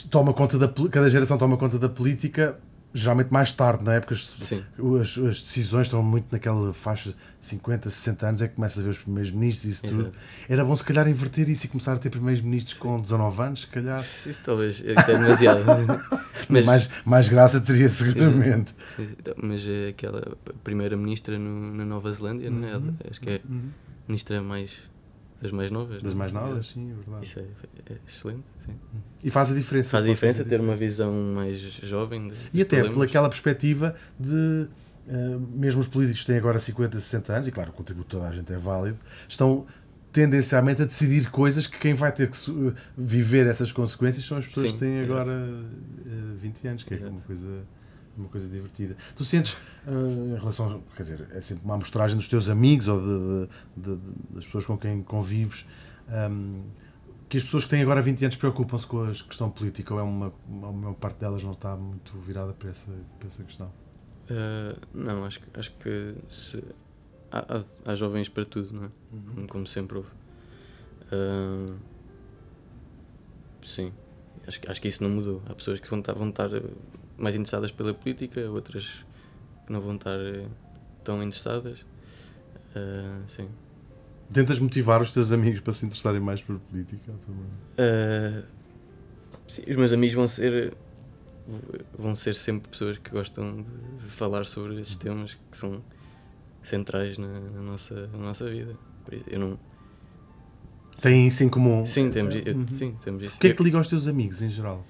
toma 0.10 0.34
conta 0.34 0.58
da, 0.58 0.68
cada 0.90 1.10
geração 1.10 1.38
toma 1.38 1.58
conta 1.58 1.80
da 1.80 1.90
política 1.90 2.58
geralmente 3.00 3.32
mais 3.32 3.52
tarde, 3.52 3.84
não 3.84 3.92
é? 3.92 4.00
Porque 4.00 4.14
as, 4.14 4.32
as, 4.40 5.18
as, 5.18 5.42
decisões 5.42 5.88
estão 5.88 6.04
muito 6.04 6.28
naquela 6.32 6.74
faixa 6.74 7.10
de 7.10 7.16
50, 7.40 7.90
60 7.90 8.28
anos, 8.28 8.42
é 8.42 8.48
que 8.48 8.56
começa 8.56 8.80
a 8.80 8.84
ver 8.84 8.90
os 8.90 9.00
primeiros 9.00 9.32
ministros 9.32 9.66
e 9.66 9.70
isso 9.70 9.86
Exato. 9.86 10.04
tudo. 10.04 10.18
Era 10.48 10.66
bom 10.66 10.76
se 10.76 10.84
calhar 10.84 11.08
inverter 11.08 11.50
isso 11.50 11.66
e 11.66 11.70
começar 11.70 11.94
a 11.94 11.98
ter 11.98 12.10
primeiros 12.10 12.42
ministros 12.42 12.78
com 12.78 13.00
19 13.00 13.42
anos, 13.42 13.62
se 13.62 13.68
calhar. 13.68 14.00
Isso 14.02 14.42
talvez, 14.44 14.80
isso 14.80 14.88
é 14.88 15.18
demasiado. 15.18 15.64
mas, 16.50 16.66
mais, 16.66 16.90
mais 17.06 17.30
graça 17.30 17.62
teria 17.62 17.90
seguramente. 17.90 18.74
Então, 18.98 19.34
mas 19.42 19.66
é 19.68 19.90
aquela 19.90 20.38
primeira 20.64 20.96
ministra 20.96 21.38
no, 21.38 21.74
na 21.74 21.86
Nova 21.86 22.12
Zelândia, 22.12 22.50
uhum. 22.50 22.60
não 22.60 22.68
é? 22.68 23.10
acho 23.10 23.22
que 23.22 23.32
é 23.32 23.42
uhum. 23.50 23.70
ministra 24.08 24.42
mais 24.42 24.90
das 25.42 25.52
mais 25.52 25.72
novas. 25.72 26.02
Das 26.02 26.14
mais 26.14 26.32
novas, 26.32 26.68
sim, 26.68 26.92
é 26.92 26.94
verdade. 26.96 27.26
Isso 27.26 27.40
é, 27.40 27.44
é 27.94 27.98
excelente, 28.08 28.44
sim. 28.66 28.76
E 29.24 29.32
faz 29.32 29.52
a 29.52 29.56
diferença. 29.56 29.92
Faz 29.92 30.06
a 30.06 30.08
diferença 30.08 30.44
ter 30.44 30.60
uma 30.60 30.76
visão 30.76 31.14
mais 31.34 31.60
jovem. 31.60 32.32
E 32.54 32.62
até 32.62 32.78
problemas. 32.78 32.94
pelaquela 32.94 33.30
perspectiva 33.30 33.96
de. 34.20 34.68
Uh, 35.08 35.40
mesmo 35.56 35.82
os 35.82 35.88
políticos 35.88 36.22
que 36.22 36.28
têm 36.28 36.38
agora 36.38 36.60
50, 36.60 37.00
60 37.00 37.34
anos, 37.34 37.48
e 37.48 37.52
claro, 37.52 37.72
o 37.72 37.74
contributo 37.74 38.10
de 38.10 38.12
toda 38.12 38.28
a 38.30 38.36
gente 38.36 38.54
é 38.54 38.58
válido, 38.58 39.00
estão 39.28 39.66
tendencialmente 40.12 40.84
a 40.84 40.86
decidir 40.86 41.32
coisas 41.32 41.66
que 41.66 41.80
quem 41.80 41.96
vai 41.96 42.12
ter 42.12 42.30
que 42.30 42.38
viver 42.96 43.48
essas 43.48 43.72
consequências 43.72 44.24
são 44.24 44.38
as 44.38 44.46
pessoas 44.46 44.68
Sim, 44.68 44.74
que 44.74 44.80
têm 44.80 45.00
agora 45.02 45.32
uh, 45.32 46.36
20 46.38 46.68
anos, 46.68 46.84
que 46.84 46.94
Exato. 46.94 47.10
é 47.10 47.12
uma 47.12 47.22
coisa 47.22 47.48
uma 48.20 48.30
coisa 48.30 48.48
divertida. 48.48 48.96
Tu 49.16 49.26
sentes, 49.26 49.54
uh, 49.88 50.36
em 50.36 50.40
relação, 50.40 50.84
quer 50.96 51.04
dizer, 51.04 51.28
é 51.32 51.42
sempre 51.42 51.66
uma 51.66 51.76
amostragem 51.76 52.18
dos 52.18 52.28
teus 52.28 52.50
amigos 52.50 52.88
ou 52.88 53.00
de, 53.00 53.48
de, 53.78 53.96
de, 53.96 54.12
das 54.32 54.46
pessoas 54.46 54.66
com 54.66 54.78
quem 54.78 55.02
convives, 55.02 55.66
um, 56.10 56.64
que 57.28 57.38
as 57.38 57.44
pessoas 57.44 57.64
que 57.64 57.70
têm 57.70 57.82
agora 57.82 58.02
20 58.02 58.26
anos 58.26 58.38
preocupam-se 58.38 58.88
com 58.88 59.04
a 59.04 59.08
questão 59.10 59.52
política 59.52 59.94
ou 59.94 60.00
é 60.00 60.04
uma 60.04 60.94
parte 60.96 61.20
delas 61.20 61.44
não 61.44 61.52
está 61.52 61.76
muito 61.76 62.18
virada 62.20 62.54
para 62.54 62.70
essa, 62.70 62.92
para 63.20 63.28
essa 63.28 63.44
questão? 63.44 63.72
Uh, 64.30 64.80
não, 64.94 65.26
acho, 65.26 65.40
acho 65.56 65.72
que 65.78 66.16
se, 66.30 66.64
há, 67.32 67.40
há, 67.40 67.92
há, 67.92 67.96
jovens 67.96 68.30
para 68.30 68.46
tudo, 68.46 68.74
não 68.74 68.86
é? 68.86 68.90
Uhum. 69.12 69.48
Como 69.48 69.66
sempre 69.66 69.98
houve. 69.98 70.10
Uh, 71.12 71.76
sim, 73.64 73.92
acho, 74.48 74.60
acho 74.68 74.82
que 74.82 74.88
isso 74.88 75.02
não 75.02 75.10
mudou. 75.10 75.42
Há 75.48 75.56
pessoas 75.56 75.80
que 75.80 75.90
vão 75.90 76.00
estar, 76.00 76.14
vão 76.14 76.30
estar 76.30 76.50
mais 77.20 77.36
interessadas 77.36 77.72
pela 77.72 77.94
política, 77.94 78.50
outras 78.50 79.06
que 79.66 79.74
não 79.74 79.80
vão 79.80 79.96
estar 79.96 80.20
eh, 80.20 80.48
tão 81.04 81.22
interessadas. 81.22 81.82
Uh, 82.76 83.24
sim. 83.28 83.48
Tentas 84.32 84.60
motivar 84.60 85.02
os 85.02 85.12
teus 85.12 85.32
amigos 85.32 85.60
para 85.60 85.74
se 85.74 85.86
interessarem 85.86 86.20
mais 86.20 86.42
por 86.42 86.60
política? 86.60 87.12
Uh, 87.12 88.44
sim, 89.48 89.64
os 89.68 89.76
meus 89.76 89.92
amigos 89.92 90.16
vão 90.16 90.28
ser 90.28 90.74
vão 91.98 92.14
ser 92.14 92.36
sempre 92.36 92.70
pessoas 92.70 92.98
que 93.00 93.10
gostam 93.10 93.64
de, 93.64 94.06
de 94.06 94.12
falar 94.12 94.46
sobre 94.46 94.80
esses 94.80 94.96
temas 94.96 95.34
que 95.50 95.58
são 95.58 95.82
centrais 96.62 97.18
na, 97.18 97.28
na 97.28 97.62
nossa, 97.62 98.08
na 98.08 98.20
nossa 98.20 98.50
vida. 98.50 98.76
Eu 99.28 99.40
não. 99.40 99.60
Têm 101.02 101.28
isso 101.28 101.44
em 101.44 101.50
comum? 101.50 101.86
Sim, 101.86 102.12
temos, 102.12 102.36
eu, 102.36 102.56
uhum. 102.56 102.68
sim, 102.68 102.96
temos 103.04 103.24
isso. 103.24 103.38
O 103.38 103.40
que 103.40 103.48
é 103.48 103.54
que 103.54 103.64
liga 103.64 103.78
aos 103.78 103.88
teus 103.88 104.08
amigos 104.08 104.42
em 104.42 104.50
geral? 104.50 104.86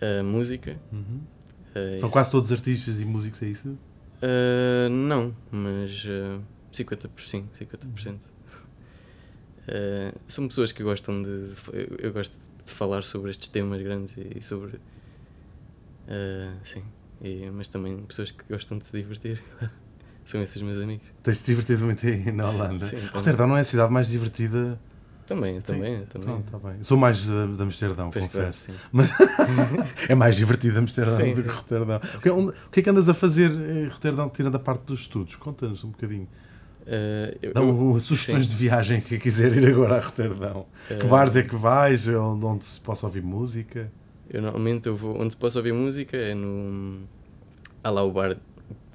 A 0.00 0.22
música. 0.22 0.76
Uhum. 0.92 1.20
Uh, 1.76 2.00
São 2.00 2.08
quase 2.08 2.30
todos 2.30 2.50
artistas 2.50 3.00
e 3.00 3.04
músicos, 3.04 3.42
é 3.42 3.46
isso? 3.46 3.68
Uh, 3.68 4.88
não, 4.88 5.36
mas 5.50 6.04
uh, 6.04 6.40
50%, 6.72 7.10
sim, 7.18 7.46
50%. 7.60 8.14
Uh, 8.14 8.18
são 10.26 10.48
pessoas 10.48 10.72
que 10.72 10.82
gostam 10.82 11.22
de, 11.22 11.50
eu, 11.72 11.96
eu, 11.98 12.12
gosto 12.12 12.38
de 12.64 12.70
falar 12.70 13.02
sobre 13.02 13.30
estes 13.30 13.48
temas 13.48 13.82
grandes 13.82 14.16
e, 14.16 14.40
sobre. 14.40 14.76
Uh, 16.06 16.56
sim, 16.64 16.82
e, 17.20 17.50
mas 17.50 17.68
também 17.68 17.98
pessoas 18.04 18.30
que 18.30 18.44
gostam 18.48 18.78
de 18.78 18.86
se 18.86 18.92
divertir. 18.92 19.42
são 20.24 20.42
esses 20.42 20.62
meus 20.62 20.78
amigos. 20.78 21.06
Tens-te 21.22 21.46
divertido 21.46 21.84
muito 21.84 22.06
aí 22.06 22.32
na 22.32 22.48
Holanda. 22.48 22.86
Sim, 22.86 22.98
Roterdão 23.12 23.46
não 23.46 23.56
é 23.56 23.60
a 23.60 23.64
cidade 23.64 23.92
mais 23.92 24.08
divertida 24.08 24.80
também, 25.26 25.60
também, 25.60 25.98
Sim, 25.98 26.06
também. 26.06 26.42
Tá 26.42 26.58
bem. 26.58 26.82
Sou 26.82 26.96
mais 26.96 27.28
uh, 27.28 27.48
de 27.48 27.62
Amsterdão, 27.62 28.10
pois 28.10 28.24
confesso. 28.24 28.66
Claro, 28.66 28.80
Mas 28.92 29.10
é 30.08 30.14
mais 30.14 30.36
divertido 30.36 30.78
Amsterdão 30.78 31.16
sim, 31.16 31.34
do 31.34 31.42
que 31.42 31.48
Roterdão. 31.48 32.00
O 32.14 32.20
que, 32.20 32.30
o 32.30 32.52
que 32.70 32.80
é 32.80 32.82
que 32.82 32.90
andas 32.90 33.08
a 33.08 33.14
fazer 33.14 33.50
em 33.50 33.88
Roterdão, 33.88 34.28
tirando 34.28 34.54
a 34.54 34.58
parte 34.58 34.84
dos 34.84 35.00
estudos? 35.00 35.34
Conta-nos 35.36 35.82
um 35.84 35.90
bocadinho. 35.90 36.28
Uh, 36.82 37.36
eu, 37.42 37.52
Dá 37.52 37.60
eu, 37.60 37.98
sugestões 37.98 38.46
sim. 38.46 38.52
de 38.52 38.56
viagem 38.56 39.00
que 39.00 39.18
quiser 39.18 39.52
ir 39.56 39.66
agora 39.66 39.96
a 39.96 40.00
Roterdão. 40.00 40.66
Uh, 40.88 40.98
que 40.98 41.06
bares 41.08 41.34
é 41.34 41.42
que 41.42 41.56
vais? 41.56 42.06
Onde, 42.06 42.46
onde 42.46 42.64
se 42.64 42.80
possa 42.80 43.06
ouvir 43.06 43.22
música? 43.22 43.90
Eu 44.30 44.40
normalmente 44.42 44.86
eu 44.86 44.96
vou 44.96 45.20
onde 45.20 45.32
se 45.32 45.36
possa 45.36 45.58
ouvir 45.58 45.72
música 45.72 46.16
é 46.16 46.34
no. 46.34 47.00
Há 47.82 47.90
lá 47.90 48.04
o 48.04 48.12
bar, 48.12 48.36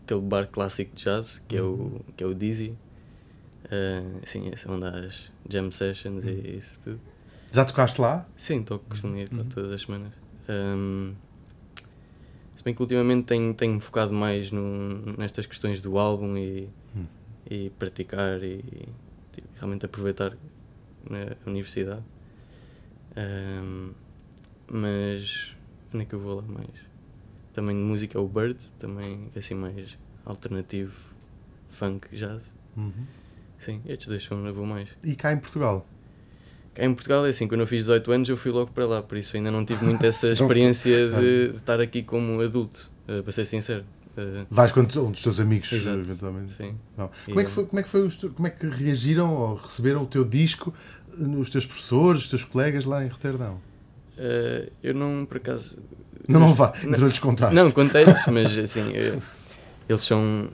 aquele 0.03 0.21
bar 0.21 0.47
clássico 0.47 0.95
de 0.95 1.03
jazz, 1.03 1.41
que, 1.47 1.59
uhum. 1.59 1.61
é, 1.61 1.67
o, 1.67 1.73
uhum. 1.73 1.99
que 2.15 2.23
é 2.23 2.27
o 2.27 2.33
Dizzy. 2.33 2.73
Uh, 3.71 4.19
sim, 4.25 4.49
esse 4.49 4.67
é 4.67 4.71
onde 4.71 4.85
há 4.85 4.89
as 4.89 5.31
jam 5.47 5.71
sessions 5.71 6.25
uhum. 6.25 6.29
e 6.29 6.57
isso 6.57 6.79
tudo. 6.83 6.99
Já 7.51 7.63
tocaste 7.63 8.01
lá? 8.01 8.27
Sim, 8.35 8.63
toco, 8.63 8.85
costumo 8.89 9.15
ir 9.15 9.29
uhum. 9.31 9.45
todas 9.45 9.71
as 9.71 9.81
semanas. 9.81 10.11
Um, 10.49 11.13
se 12.55 12.63
bem 12.63 12.73
que 12.73 12.81
ultimamente 12.81 13.25
tenho, 13.25 13.53
tenho 13.53 13.79
focado 13.79 14.13
mais 14.13 14.51
no, 14.51 15.17
nestas 15.17 15.45
questões 15.45 15.79
do 15.79 15.97
álbum 15.97 16.37
e, 16.37 16.69
uhum. 16.93 17.07
e 17.49 17.69
praticar 17.71 18.43
e, 18.43 18.63
e, 18.73 18.89
realmente 19.55 19.85
aproveitar 19.85 20.37
na 21.09 21.35
universidade. 21.45 22.03
Um, 23.17 23.91
mas 24.67 25.55
onde 25.93 26.03
é 26.03 26.05
que 26.05 26.13
eu 26.13 26.19
vou 26.19 26.35
lá 26.35 26.43
mais? 26.43 26.91
Também 27.53 27.75
de 27.75 27.81
música 27.81 28.17
é 28.17 28.21
o 28.21 28.27
Bird, 28.27 28.59
também 28.79 29.29
assim 29.35 29.55
mais 29.55 29.97
alternativo, 30.25 30.95
funk, 31.69 32.15
jazz. 32.15 32.43
Uhum. 32.77 33.05
Sim, 33.61 33.81
estes 33.85 34.07
dois 34.07 34.23
são 34.23 34.41
onde 34.41 34.51
vou 34.51 34.65
mais. 34.65 34.89
E 35.03 35.15
cá 35.15 35.31
em 35.31 35.37
Portugal? 35.37 35.85
Cá 36.73 36.85
em 36.85 36.93
Portugal 36.93 37.25
é 37.25 37.29
assim, 37.29 37.47
quando 37.47 37.61
eu 37.61 37.67
fiz 37.67 37.83
18 37.83 38.11
anos 38.11 38.29
eu 38.29 38.37
fui 38.37 38.51
logo 38.51 38.71
para 38.71 38.85
lá, 38.85 39.01
por 39.01 39.17
isso 39.17 39.35
ainda 39.35 39.51
não 39.51 39.63
tive 39.63 39.85
muito 39.85 40.05
essa 40.05 40.27
experiência 40.33 41.09
de, 41.09 41.49
de 41.49 41.55
estar 41.55 41.79
aqui 41.79 42.03
como 42.03 42.41
adulto, 42.41 42.91
uh, 43.07 43.23
para 43.23 43.31
ser 43.31 43.45
sincero. 43.45 43.83
Uh, 44.17 44.45
Vais 44.49 44.71
com 44.73 44.81
um 44.81 45.11
dos 45.11 45.23
teus 45.23 45.39
amigos, 45.39 45.71
Exato. 45.71 45.99
eventualmente. 45.99 46.53
Sim. 46.53 46.75
Não. 46.97 47.09
Como, 47.25 47.39
é 47.39 47.43
que 47.45 47.51
foi, 47.51 47.65
como, 47.65 47.79
é 47.79 47.83
que 47.83 47.89
foi 47.89 48.01
os, 48.01 48.17
como 48.17 48.47
é 48.47 48.49
que 48.49 48.67
reagiram 48.67 49.33
ou 49.33 49.55
receberam 49.55 50.03
o 50.03 50.05
teu 50.05 50.25
disco 50.25 50.73
os 51.17 51.49
teus 51.49 51.65
professores, 51.65 52.23
os 52.23 52.29
teus 52.29 52.43
colegas 52.43 52.85
lá 52.85 53.03
em 53.03 53.07
Roterdão? 53.07 53.59
Uh, 54.17 54.71
eu 54.83 54.93
não, 54.93 55.25
por 55.25 55.37
acaso. 55.37 55.79
Não, 56.27 56.39
não 56.39 56.53
vá, 56.53 56.73
não, 56.83 56.99
não 56.99 57.07
lhes 57.07 57.19
contaste. 57.19 57.55
Não, 57.55 57.71
contei-lhes, 57.71 58.25
mas 58.27 58.57
assim, 58.57 58.91
eu, 58.91 59.21
eles 59.89 60.03
são. 60.03 60.49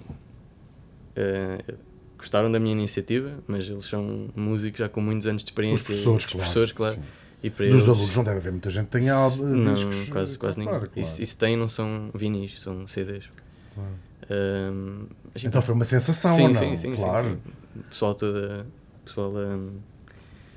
Uh, 1.15 1.77
gostaram 2.27 2.51
da 2.51 2.59
minha 2.59 2.73
iniciativa, 2.73 3.39
mas 3.47 3.69
eles 3.69 3.85
são 3.85 4.29
músicos 4.35 4.79
já 4.79 4.89
com 4.89 5.01
muitos 5.01 5.25
anos 5.27 5.43
de 5.43 5.49
experiência. 5.49 5.81
Os 5.81 5.85
professores, 5.85 6.25
claro. 6.25 6.37
Professores, 6.37 6.71
claro. 6.73 6.99
E 7.41 7.49
para 7.49 7.65
eles... 7.65 7.87
alunos 7.87 8.15
não 8.15 8.23
deve 8.23 8.37
haver 8.37 8.51
muita 8.51 8.69
gente 8.69 8.85
que 8.85 8.99
tenha 8.99 9.13
não, 9.13 9.73
discos. 9.73 10.09
Quase, 10.09 10.37
quase 10.37 10.57
ninguém. 10.57 10.73
Claro, 10.73 10.89
claro. 10.89 11.07
Isso, 11.07 11.21
isso 11.21 11.37
tem, 11.37 11.55
não 11.55 11.67
são 11.67 12.11
vinis, 12.13 12.59
são 12.61 12.85
CDs. 12.87 13.25
Claro. 13.73 13.89
Um, 14.29 15.05
então 15.41 15.61
foi 15.61 15.73
uma 15.73 15.85
sensação, 15.85 16.33
sim, 16.33 16.41
ou 16.41 16.47
não? 16.49 16.55
Sim, 16.55 16.75
sim, 16.75 16.93
claro. 16.93 17.29
sim, 17.29 17.37
sim. 17.75 17.81
Pessoal 17.89 18.15
toda. 18.15 18.65
Pessoal, 19.05 19.33
um... 19.33 19.77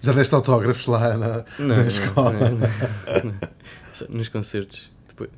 Já 0.01 0.13
deste 0.13 0.35
autógrafos 0.35 0.87
lá 0.87 1.17
na, 1.17 1.45
não, 1.59 1.77
na 1.77 1.87
escola? 1.87 2.33
Não, 2.33 2.51
não, 2.51 3.39
Nos 4.09 4.29
concertos. 4.29 4.91
Depois, 5.07 5.31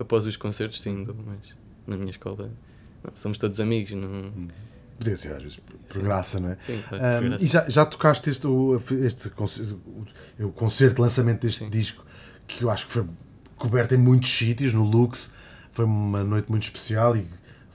após 0.00 0.26
os 0.26 0.36
concertos, 0.36 0.80
sim, 0.80 1.06
mas 1.26 1.54
na 1.86 1.96
minha 1.96 2.10
escola 2.10 2.50
somos 3.14 3.38
todos 3.38 3.60
amigos. 3.60 3.92
Não... 3.92 4.08
Hum 4.08 4.48
Podia 4.98 5.16
ser, 5.16 5.34
às 5.34 5.42
vezes, 5.42 5.56
por, 5.58 6.02
graça, 6.02 6.38
não 6.40 6.50
é? 6.50 6.56
Sim, 6.60 6.80
um, 6.92 7.34
E 7.42 7.46
já, 7.46 7.68
já 7.68 7.84
tocaste 7.84 8.30
este, 8.30 8.46
o, 8.46 8.80
este 9.04 9.28
concerto, 9.30 9.80
o 10.38 10.48
concerto 10.50 11.02
lançamento 11.02 11.42
deste 11.42 11.64
Sim. 11.64 11.70
disco 11.70 12.04
que 12.46 12.62
eu 12.64 12.70
acho 12.70 12.86
que 12.86 12.92
foi 12.92 13.06
coberta 13.56 13.94
em 13.94 13.98
muitos 13.98 14.30
sítios, 14.30 14.72
no 14.72 14.84
Lux. 14.84 15.32
Foi 15.72 15.84
uma 15.84 16.22
noite 16.22 16.50
muito 16.50 16.62
especial 16.62 17.16
e 17.16 17.26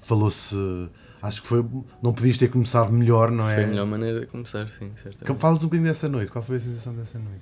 falou-se. 0.02 0.56
Acho 1.22 1.42
que 1.42 1.48
foi. 1.48 1.66
Não 2.02 2.14
podias 2.14 2.38
ter 2.38 2.48
começado 2.50 2.92
melhor, 2.92 3.30
não 3.32 3.50
é? 3.50 3.56
Foi 3.56 3.64
a 3.66 3.68
melhor 3.68 3.86
maneira 3.86 4.22
de 4.22 4.28
começar, 4.28 4.68
sim, 4.70 4.92
certamente. 4.96 5.40
Fala-nos 5.40 5.64
um 5.64 5.68
bocadinho 5.68 5.90
dessa 5.90 6.08
noite. 6.08 6.32
Qual 6.32 6.44
foi 6.44 6.58
a 6.58 6.60
sensação 6.62 6.94
dessa 6.94 7.20
noite? 7.20 7.42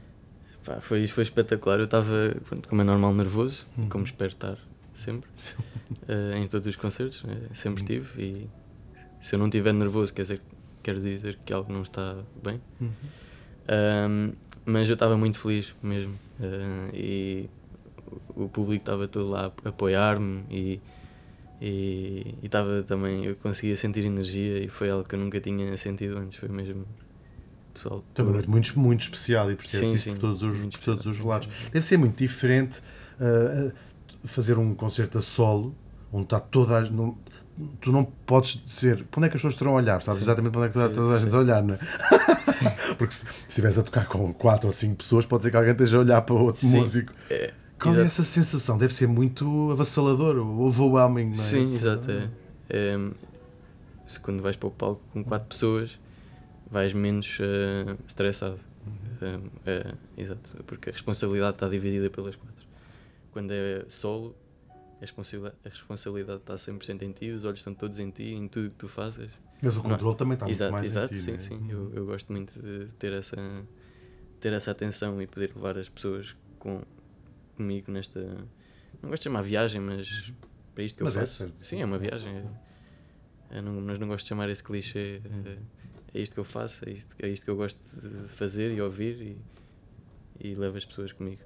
Pá, 0.66 0.82
foi, 0.82 1.06
foi 1.08 1.24
espetacular. 1.24 1.78
Eu 1.78 1.86
estava, 1.86 2.36
como 2.68 2.82
é 2.82 2.84
normal, 2.84 3.14
nervoso, 3.14 3.68
como 3.90 4.04
espero 4.04 4.32
estar 4.32 4.58
sempre, 4.96 5.30
eh, 6.08 6.38
em 6.40 6.48
todos 6.48 6.68
os 6.68 6.76
concertos. 6.76 7.24
eh, 7.28 7.54
sempre 7.54 7.84
tive. 7.84 8.22
E 8.22 8.50
se 9.20 9.36
eu 9.36 9.40
não 9.40 9.48
estiver 9.48 9.74
nervoso, 9.74 10.14
quer 10.14 10.24
dizer, 10.24 10.42
quer 10.84 10.98
dizer 10.98 11.40
que 11.46 11.54
algo 11.54 11.72
não 11.72 11.82
está 11.82 12.18
bem. 12.44 12.62
Ahm, 13.68 14.34
mas 14.66 14.88
eu 14.88 14.94
estava 14.94 15.18
muito 15.18 15.40
feliz 15.40 15.76
mesmo. 15.82 16.14
eh, 16.40 16.90
e 16.94 17.50
o 18.36 18.48
público 18.48 18.82
estava 18.84 19.08
todo 19.08 19.30
lá 19.30 19.52
a 19.66 19.70
apoiar-me 19.70 20.44
e 20.50 20.80
e 21.60 22.36
estava 22.44 22.84
também 22.84 23.26
eu 23.26 23.36
conseguia 23.36 23.76
sentir 23.76 24.06
energia 24.06 24.64
e 24.64 24.68
foi 24.68 24.92
algo 24.92 25.04
que 25.08 25.16
eu 25.16 25.20
nunca 25.20 25.40
tinha 25.42 25.76
sentido 25.76 26.20
antes 26.20 26.38
foi 26.38 26.50
mesmo 26.50 26.86
pessoal 27.78 28.04
Foi 28.14 28.26
uma 28.26 28.34
noite 28.34 28.50
muito, 28.50 28.80
muito 28.80 29.02
especial 29.02 29.52
e 29.52 29.56
percebes 29.56 29.94
isso 29.94 30.04
sim, 30.04 30.12
por 30.12 30.20
todos 30.20 30.44
os, 30.44 30.76
por 30.76 30.80
todos 30.80 31.06
os 31.06 31.20
lados. 31.20 31.48
sim. 31.48 31.70
Deve 31.72 31.86
ser 31.86 31.98
muito 31.98 32.18
diferente 32.18 32.80
uh, 33.20 33.68
uh, 33.68 34.28
fazer 34.28 34.58
um 34.58 34.74
concerto 34.76 35.18
a 35.18 35.22
solo, 35.22 35.76
onde 36.12 36.26
está 36.26 36.40
toda 36.40 36.78
a. 36.78 36.82
Não, 36.82 37.18
tu 37.82 37.92
não 37.92 38.04
podes 38.06 38.62
dizer 38.64 39.04
para 39.06 39.20
onde 39.20 39.28
é 39.28 39.30
que 39.30 39.36
as 39.36 39.42
pessoas 39.42 39.54
estarão 39.54 39.74
a 39.74 39.76
olhar, 39.78 40.02
sabes 40.02 40.20
Sim. 40.24 40.26
exatamente 40.26 40.52
para 40.52 40.62
onde 40.62 40.70
é 40.70 40.72
que 40.90 40.96
toda, 40.96 41.16
a 41.16 41.20
gente 41.20 41.30
sim. 41.32 41.36
a 41.36 41.40
olhar, 41.40 41.64
não 41.64 41.74
é? 41.76 41.78
Porque 42.98 43.14
se 43.14 43.26
se 43.26 43.32
estiveres 43.50 43.78
a 43.78 43.84
tocar 43.84 44.08
com 44.08 44.34
quatro 44.34 44.68
ou 44.68 44.74
cinco 44.74 44.98
pessoas, 44.98 45.26
pode 45.26 45.44
ser 45.44 45.52
que 45.52 45.58
alguém 45.58 45.72
esteja 45.72 45.98
a 45.98 46.00
olhar 46.02 46.22
para 46.22 46.36
outro 46.36 46.60
Sim, 46.62 46.80
músico. 46.80 47.12
é, 47.30 47.54
Qual 47.80 47.94
é 47.94 47.98
exato. 47.98 48.08
essa 48.08 48.24
sensação? 48.24 48.78
Deve 48.78 48.94
ser 48.94 49.08
muito 49.08 49.70
avassalador, 49.72 50.38
overwhelming, 50.38 51.26
não 51.26 51.34
é? 51.34 51.36
Sim, 51.38 51.68
exato. 51.68 52.10
É, 52.12 52.30
É, 52.70 52.98
se 54.06 54.20
quando 54.20 54.42
vais 54.42 54.56
para 54.56 54.68
o 54.68 54.72
palco 54.72 55.02
com 55.14 55.24
quatro 55.24 55.48
pessoas, 55.48 55.98
vais 56.70 56.94
menos 56.94 57.38
eh, 57.42 57.96
estressado. 58.08 58.60
Uhum. 59.22 59.42
É, 59.66 59.94
exato, 60.18 60.64
porque 60.66 60.90
a 60.90 60.94
responsabilidade 60.94 61.56
está 61.56 61.68
dividida 61.68 62.10
pelas 62.10 62.36
quatro. 62.36 62.66
Quando 63.32 63.52
é 63.52 63.84
solo, 63.90 64.36
a 64.98 65.02
responsabilidade, 65.02 65.56
a 65.66 65.70
responsabilidade 65.70 66.40
está 66.42 66.56
100% 66.58 67.02
em 67.04 67.12
ti, 67.12 67.30
os 67.32 67.46
olhos 67.46 67.60
estão 67.60 67.74
todos 67.74 68.00
em 68.00 68.10
ti, 68.10 68.32
em 68.34 68.48
tudo 68.48 68.70
que 68.72 68.76
tu 68.78 68.88
fazes. 68.88 69.32
Mas 69.62 69.76
o 69.78 69.84
Não- 69.84 69.92
controle 69.92 70.16
também 70.16 70.34
está 70.34 70.48
exato, 70.50 70.72
muito 70.72 70.84
mais 70.84 70.88
exato, 70.88 71.14
em 71.14 71.18
ti, 71.18 71.24
sim, 71.24 71.32
não 71.32 71.38
é? 71.38 71.42
sim. 71.42 71.72
Eu, 71.72 71.94
eu 71.94 72.06
gosto 72.06 72.32
muito 72.32 72.60
de 72.62 72.88
ter 73.00 73.12
essa, 73.14 73.36
ter 74.40 74.54
essa 74.54 74.72
atenção 74.72 75.22
e 75.22 75.28
poder 75.28 75.52
levar 75.56 75.78
as 75.78 75.90
pessoas 75.90 76.36
com, 76.60 76.82
comigo 77.56 77.92
nesta. 77.92 78.20
Não 79.02 79.10
gosto 79.10 79.22
de 79.22 79.24
chamar 79.26 79.42
viagem, 79.44 79.80
mas 79.82 80.34
para 80.74 80.84
isto 80.84 80.98
que 80.98 81.04
Mas 81.04 81.16
eu 81.16 81.22
é, 81.22 81.26
faço. 81.26 81.38
certo. 81.38 81.56
Sim, 81.58 81.82
é 81.82 81.86
uma 81.86 81.98
viagem. 82.00 82.50
Eu 83.50 83.62
não, 83.64 83.74
mas 83.82 83.98
não 84.00 84.08
gosto 84.08 84.26
de 84.26 84.30
chamar 84.30 84.50
esse 84.50 84.64
clichê. 84.64 85.22
É, 85.46 85.58
é 86.20 86.22
isto 86.22 86.34
que 86.34 86.40
eu 86.40 86.44
faço, 86.44 86.88
é 86.88 86.92
isto, 86.94 87.16
é 87.20 87.28
isto 87.30 87.44
que 87.44 87.50
eu 87.50 87.56
gosto 87.56 87.80
de 88.02 88.28
fazer 88.30 88.72
e 88.72 88.82
ouvir 88.82 89.22
e, 90.40 90.50
e 90.50 90.56
levo 90.56 90.78
as 90.78 90.86
pessoas 90.86 91.14
comigo. 91.14 91.42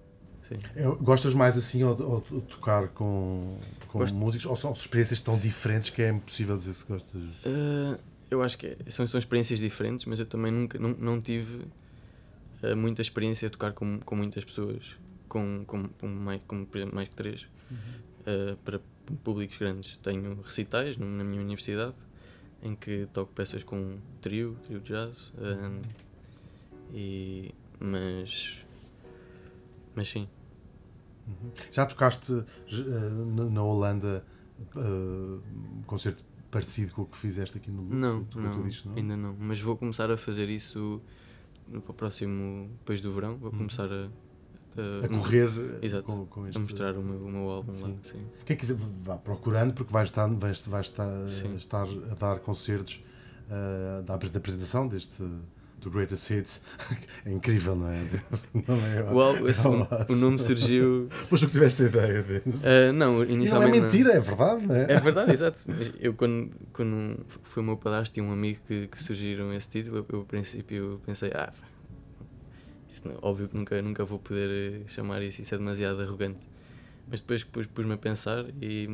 Sim. 0.51 0.67
Eu- 0.75 0.95
Gostas 0.97 1.33
mais 1.33 1.57
assim 1.57 1.83
ou, 1.83 1.99
ou 2.01 2.21
tocar 2.41 2.87
com, 2.89 3.57
com 3.87 3.99
Gosto. 3.99 4.15
músicos 4.15 4.45
ou 4.45 4.55
são 4.57 4.73
experiências 4.73 5.19
tão 5.21 5.37
diferentes 5.37 5.89
que 5.89 6.01
é 6.01 6.09
impossível 6.09 6.55
dizer 6.57 6.73
se 6.73 6.85
gostas? 6.85 7.21
Uh, 7.45 7.97
eu 8.29 8.41
acho 8.43 8.57
que 8.57 8.67
é- 8.67 8.77
são, 8.89 9.05
são 9.07 9.17
experiências 9.19 9.59
diferentes, 9.59 10.05
mas 10.05 10.19
eu 10.19 10.25
também 10.25 10.51
nunca 10.51 10.77
não, 10.79 10.89
não 10.89 11.21
tive 11.21 11.65
uh, 12.63 12.75
muita 12.75 13.01
experiência 13.01 13.47
a 13.47 13.51
tocar 13.51 13.73
com, 13.73 13.99
com 13.99 14.15
muitas 14.15 14.43
pessoas, 14.43 14.95
com, 15.29 15.63
com, 15.65 15.83
com 15.87 16.07
mais, 16.07 16.41
com, 16.47 16.65
por 16.65 16.77
exemplo, 16.77 16.95
mais 16.95 17.07
que 17.07 17.15
três, 17.15 17.41
uh, 17.41 18.55
para 18.63 18.79
públicos 19.23 19.57
grandes. 19.57 19.97
Tenho 20.03 20.39
recitais 20.41 20.97
no- 20.97 21.05
na 21.07 21.23
minha 21.23 21.41
universidade 21.41 21.95
em 22.63 22.75
que 22.75 23.07
toco 23.13 23.31
peças 23.33 23.63
com 23.63 23.97
trio, 24.21 24.55
trio 24.65 24.79
de 24.79 24.89
jazz, 24.89 25.31
um, 25.37 25.81
e, 26.93 27.53
mas, 27.79 28.57
mas 29.95 30.07
sim. 30.09 30.27
Já 31.71 31.85
tocaste 31.85 32.33
eh, 32.33 33.45
na- 33.49 33.63
Holanda 33.63 34.23
eh, 34.75 34.79
um 34.79 35.81
concerto 35.85 36.23
parecido 36.49 36.93
com 36.93 37.03
o 37.03 37.05
que 37.05 37.17
fizeste 37.17 37.57
aqui 37.57 37.71
no 37.71 37.81
Lux? 37.83 37.95
Não, 37.95 38.27
não, 38.35 38.57
não? 38.85 38.95
ainda 38.95 39.15
não. 39.17 39.35
Mas 39.39 39.59
vou 39.61 39.77
começar 39.77 40.11
a 40.11 40.17
fazer 40.17 40.49
isso 40.49 41.01
no 41.67 41.81
próximo, 41.81 42.69
depois 42.79 42.99
do 43.01 43.13
verão. 43.13 43.37
Vou 43.37 43.51
começar 43.51 43.91
a, 43.91 44.09
Uhum. 44.77 45.03
A 45.03 45.07
correr 45.09 45.49
Exato. 45.81 46.03
com, 46.05 46.25
com 46.27 46.47
este. 46.47 46.57
a 46.57 46.61
mostrar 46.61 46.95
o 46.97 47.03
meu, 47.03 47.25
o 47.25 47.29
meu 47.29 47.49
álbum 47.49 47.73
Sim. 47.73 47.91
lá. 47.91 47.97
Sim. 48.03 48.25
Quem 48.45 48.55
quiser, 48.55 48.77
vá 49.01 49.17
procurando, 49.17 49.73
porque 49.73 49.91
vais 49.91 50.07
estar, 50.07 50.27
vais, 50.27 50.65
vais 50.65 50.85
estar, 50.87 51.27
Sim. 51.27 51.55
estar 51.57 51.85
a 52.09 52.15
dar 52.15 52.39
concertos 52.39 53.03
da, 54.05 54.15
da 54.17 54.37
apresentação 54.37 54.87
deste 54.87 55.21
do 55.81 55.89
Greatest 55.91 56.29
Hits. 56.31 56.61
É 57.25 57.31
incrível, 57.31 57.75
não 57.75 57.87
é? 57.89 57.99
Não 58.67 58.75
é, 58.87 59.13
O, 59.13 59.21
álbum- 59.21 59.47
esse- 59.47 59.67
o- 59.67 60.15
nome 60.15 60.39
surgiu. 60.39 61.07
Depois 61.21 61.39
tu 61.41 61.47
que 61.47 61.51
tiveste 61.53 61.83
a 61.83 61.85
ideia 61.87 62.23
disso. 62.23 62.63
Ah, 62.65 62.91
não, 62.93 63.15
E 63.23 63.25
não 63.27 63.31
é 63.31 63.31
inicialmente. 63.33 63.75
não. 63.77 63.83
mentira, 63.83 64.13
é 64.13 64.19
verdade, 64.19 64.65
não 64.65 64.75
é? 64.75 64.91
É 64.93 64.99
verdade, 64.99 65.31
exato. 65.33 65.59
Mas 65.67 65.91
eu, 65.99 66.13
quando, 66.15 66.49
quando 66.73 67.23
foi 67.43 67.61
o 67.61 67.65
meu 67.65 67.77
padrasto 67.77 68.17
e 68.17 68.21
um 68.23 68.31
amigo 68.31 68.59
que, 68.67 68.87
que 68.87 68.97
surgiram 69.03 69.53
esse 69.53 69.69
título, 69.69 69.97
eu, 69.97 70.05
eu, 70.09 70.21
a 70.21 70.25
princípio 70.25 70.99
pensei, 71.05 71.29
ah, 71.35 71.53
isso 72.89 73.07
não- 73.07 73.17
óbvio 73.21 73.47
que 73.47 73.55
nunca, 73.55 73.81
nunca 73.81 74.03
vou 74.05 74.17
poder 74.19 74.81
eh, 74.81 74.87
chamar 74.87 75.21
isso, 75.21 75.41
isso 75.41 75.53
é 75.53 75.57
demasiado 75.57 76.01
arrogante. 76.01 76.39
Mas 77.07 77.21
depois 77.21 77.43
pus- 77.43 77.67
pus-me 77.67 77.93
a 77.93 77.97
pensar 77.97 78.45
e 78.61 78.87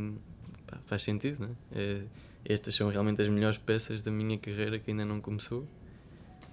pá, 0.65 0.77
faz 0.85 1.01
sentido, 1.03 1.37
não 1.39 1.47
é? 1.47 1.81
É, 1.81 2.01
Estas 2.45 2.75
são 2.75 2.89
realmente 2.89 3.21
as 3.21 3.27
melhores 3.29 3.57
peças 3.57 4.01
da 4.01 4.11
minha 4.11 4.37
carreira 4.37 4.79
que 4.79 4.91
ainda 4.91 5.05
não 5.05 5.19
começou. 5.21 5.67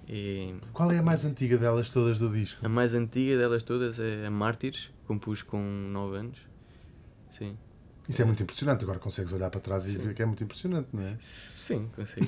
E 0.07 0.53
Qual 0.73 0.91
é 0.91 0.99
a 0.99 1.03
mais 1.03 1.25
antiga 1.25 1.57
delas 1.57 1.89
todas 1.89 2.19
do 2.19 2.29
disco? 2.31 2.63
a 2.65 2.69
mais 2.69 2.93
antiga 2.93 3.37
delas 3.37 3.63
todas 3.63 3.99
é 3.99 4.27
a 4.27 4.31
Mártires, 4.31 4.91
compus 5.07 5.41
com 5.41 5.59
9 5.59 6.17
anos. 6.17 6.37
Sim. 7.31 7.57
Isso 8.07 8.21
é 8.21 8.25
muito 8.25 8.41
impressionante. 8.43 8.83
Agora 8.83 8.99
consegues 8.99 9.33
olhar 9.33 9.49
para 9.49 9.59
trás 9.59 9.87
e 9.87 9.93
Sim. 9.93 9.97
ver 9.99 10.13
que 10.13 10.21
é 10.21 10.25
muito 10.25 10.43
impressionante, 10.43 10.89
não 10.93 11.01
é? 11.03 11.15
Sim, 11.19 11.89
consigo. 11.95 12.27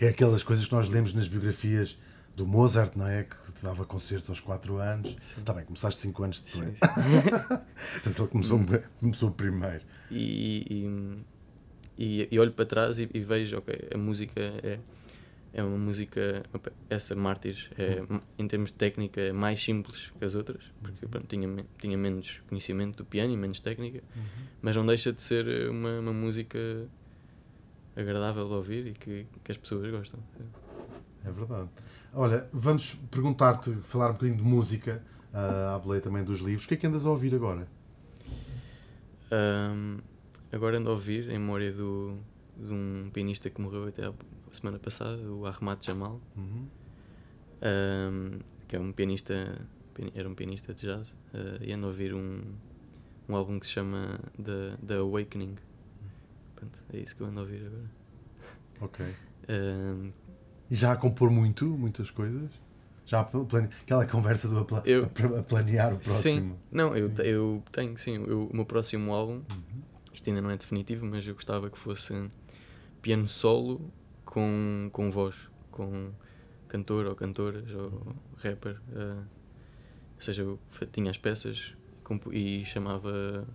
É 0.00 0.08
aquelas 0.08 0.42
coisas 0.44 0.64
que 0.64 0.72
nós 0.72 0.88
lemos 0.88 1.12
nas 1.12 1.26
biografias 1.26 1.98
do 2.36 2.46
Mozart, 2.46 2.92
não 2.96 3.06
é? 3.08 3.24
Que 3.24 3.36
dava 3.62 3.84
concertos 3.84 4.30
aos 4.30 4.38
4 4.40 4.76
anos. 4.78 5.16
Está 5.36 5.52
bem, 5.52 5.64
começaste 5.64 6.00
5 6.00 6.22
anos 6.22 6.40
depois. 6.40 6.78
Portanto, 6.78 8.22
ele 8.22 8.28
começou, 8.28 8.60
começou 9.00 9.30
primeiro. 9.32 9.82
e, 10.10 10.64
e, 10.70 11.24
e- 12.22 12.28
e 12.30 12.38
olho 12.38 12.52
para 12.52 12.64
trás 12.64 12.98
e, 13.00 13.10
e 13.12 13.20
vejo, 13.20 13.58
ok, 13.58 13.88
a 13.92 13.98
música 13.98 14.40
é, 14.40 14.78
é 15.52 15.62
uma 15.62 15.76
música, 15.76 16.44
essa 16.88 17.14
Mártires, 17.16 17.70
é, 17.76 18.02
em 18.38 18.46
termos 18.46 18.70
de 18.70 18.76
técnica, 18.76 19.20
é 19.20 19.32
mais 19.32 19.62
simples 19.62 20.12
que 20.18 20.24
as 20.24 20.34
outras, 20.34 20.62
porque 20.80 21.06
pronto, 21.06 21.26
tinha, 21.26 21.66
tinha 21.78 21.98
menos 21.98 22.40
conhecimento 22.48 22.98
do 22.98 23.04
piano 23.04 23.32
e 23.32 23.36
menos 23.36 23.58
técnica, 23.60 24.02
mas 24.62 24.76
não 24.76 24.86
deixa 24.86 25.12
de 25.12 25.20
ser 25.20 25.68
uma, 25.68 25.98
uma 25.98 26.12
música 26.12 26.58
agradável 27.96 28.46
de 28.46 28.54
ouvir 28.54 28.86
e 28.86 28.92
que, 28.92 29.26
que 29.42 29.52
as 29.52 29.58
pessoas 29.58 29.90
gostam. 29.90 30.20
É 31.24 31.30
verdade. 31.30 31.68
Olha, 32.14 32.48
vamos 32.52 32.94
perguntar-te, 33.10 33.72
falar 33.82 34.10
um 34.10 34.12
bocadinho 34.14 34.38
de 34.38 34.44
música, 34.44 35.02
uh, 35.32 35.74
à 35.74 35.78
boleia 35.78 36.00
também 36.00 36.24
dos 36.24 36.40
livros. 36.40 36.64
O 36.64 36.68
que 36.68 36.74
é 36.74 36.76
que 36.76 36.86
andas 36.86 37.04
a 37.04 37.10
ouvir 37.10 37.34
agora? 37.34 37.68
Ahm, 39.30 39.98
agora 40.52 40.78
ando 40.78 40.88
a 40.88 40.92
ouvir, 40.92 41.28
em 41.28 41.38
memória 41.38 41.72
do, 41.72 42.18
de 42.56 42.72
um 42.72 43.10
pianista 43.12 43.50
que 43.50 43.60
morreu 43.60 43.86
até 43.88 44.06
a 44.06 44.12
semana 44.56 44.78
passada, 44.78 45.20
o 45.30 45.46
Ahmad 45.46 45.84
Jamal. 45.84 46.20
Uhum. 46.36 46.66
um, 47.62 48.38
que 48.68 48.76
é 48.76 48.80
um 48.80 48.92
pianista, 48.92 49.60
piani- 49.94 50.12
era 50.14 50.28
um 50.28 50.34
pianista 50.34 50.72
de 50.72 50.82
jazz, 50.86 51.08
uh, 51.08 51.62
e 51.62 51.72
ando 51.72 51.86
a 51.86 51.88
ouvir 51.88 52.14
um, 52.14 52.40
um 53.28 53.34
álbum 53.36 53.58
que 53.58 53.66
se 53.66 53.72
chama 53.72 54.18
The, 54.42 54.76
The 54.86 54.94
Awakening. 54.96 55.56
Pronto, 56.56 56.78
é 56.92 56.98
isso 56.98 57.16
que 57.16 57.22
eu 57.22 57.26
ando 57.26 57.40
a 57.40 57.42
ouvir 57.42 57.66
agora. 57.66 57.90
Ok. 58.80 59.06
Um, 59.48 60.12
E 60.70 60.74
já 60.74 60.92
a 60.92 60.96
compor 60.96 61.30
muito, 61.30 61.66
muitas 61.66 62.10
coisas? 62.10 62.50
Já 63.06 63.24
plane... 63.24 63.68
aquela 63.82 64.06
conversa 64.06 64.48
do 64.48 64.58
a, 64.60 64.64
pla- 64.64 64.82
Eu- 64.86 65.04
a 65.38 65.42
planear 65.42 65.92
o 65.92 65.96
sim, 66.02 66.10
próximo. 66.10 66.58
não, 66.70 66.96
eu, 66.96 67.12
te- 67.12 67.26
eu 67.26 67.62
tenho, 67.72 67.98
sim, 67.98 68.14
eu- 68.24 68.46
o 68.46 68.54
meu 68.54 68.64
próximo 68.64 69.12
álbum, 69.12 69.42
Uhum. 69.52 69.82
isto 70.14 70.28
ainda 70.30 70.40
não 70.40 70.50
é 70.50 70.56
definitivo, 70.56 71.04
mas 71.04 71.26
eu 71.26 71.34
gostava 71.34 71.68
que 71.68 71.76
fosse 71.78 72.30
piano 73.02 73.26
solo 73.26 73.90
com, 74.30 74.88
com 74.92 75.10
voz, 75.10 75.34
com 75.70 76.10
cantor 76.68 77.06
ou 77.06 77.14
cantoras 77.14 77.68
ou 77.74 78.16
rapper. 78.42 78.76
uh, 78.92 79.24
ou 80.16 80.20
seja, 80.22 80.42
eu 80.42 80.58
tinha 80.92 81.10
as 81.10 81.18
peças 81.18 81.74
e 82.32 82.64
chamava 82.64 83.46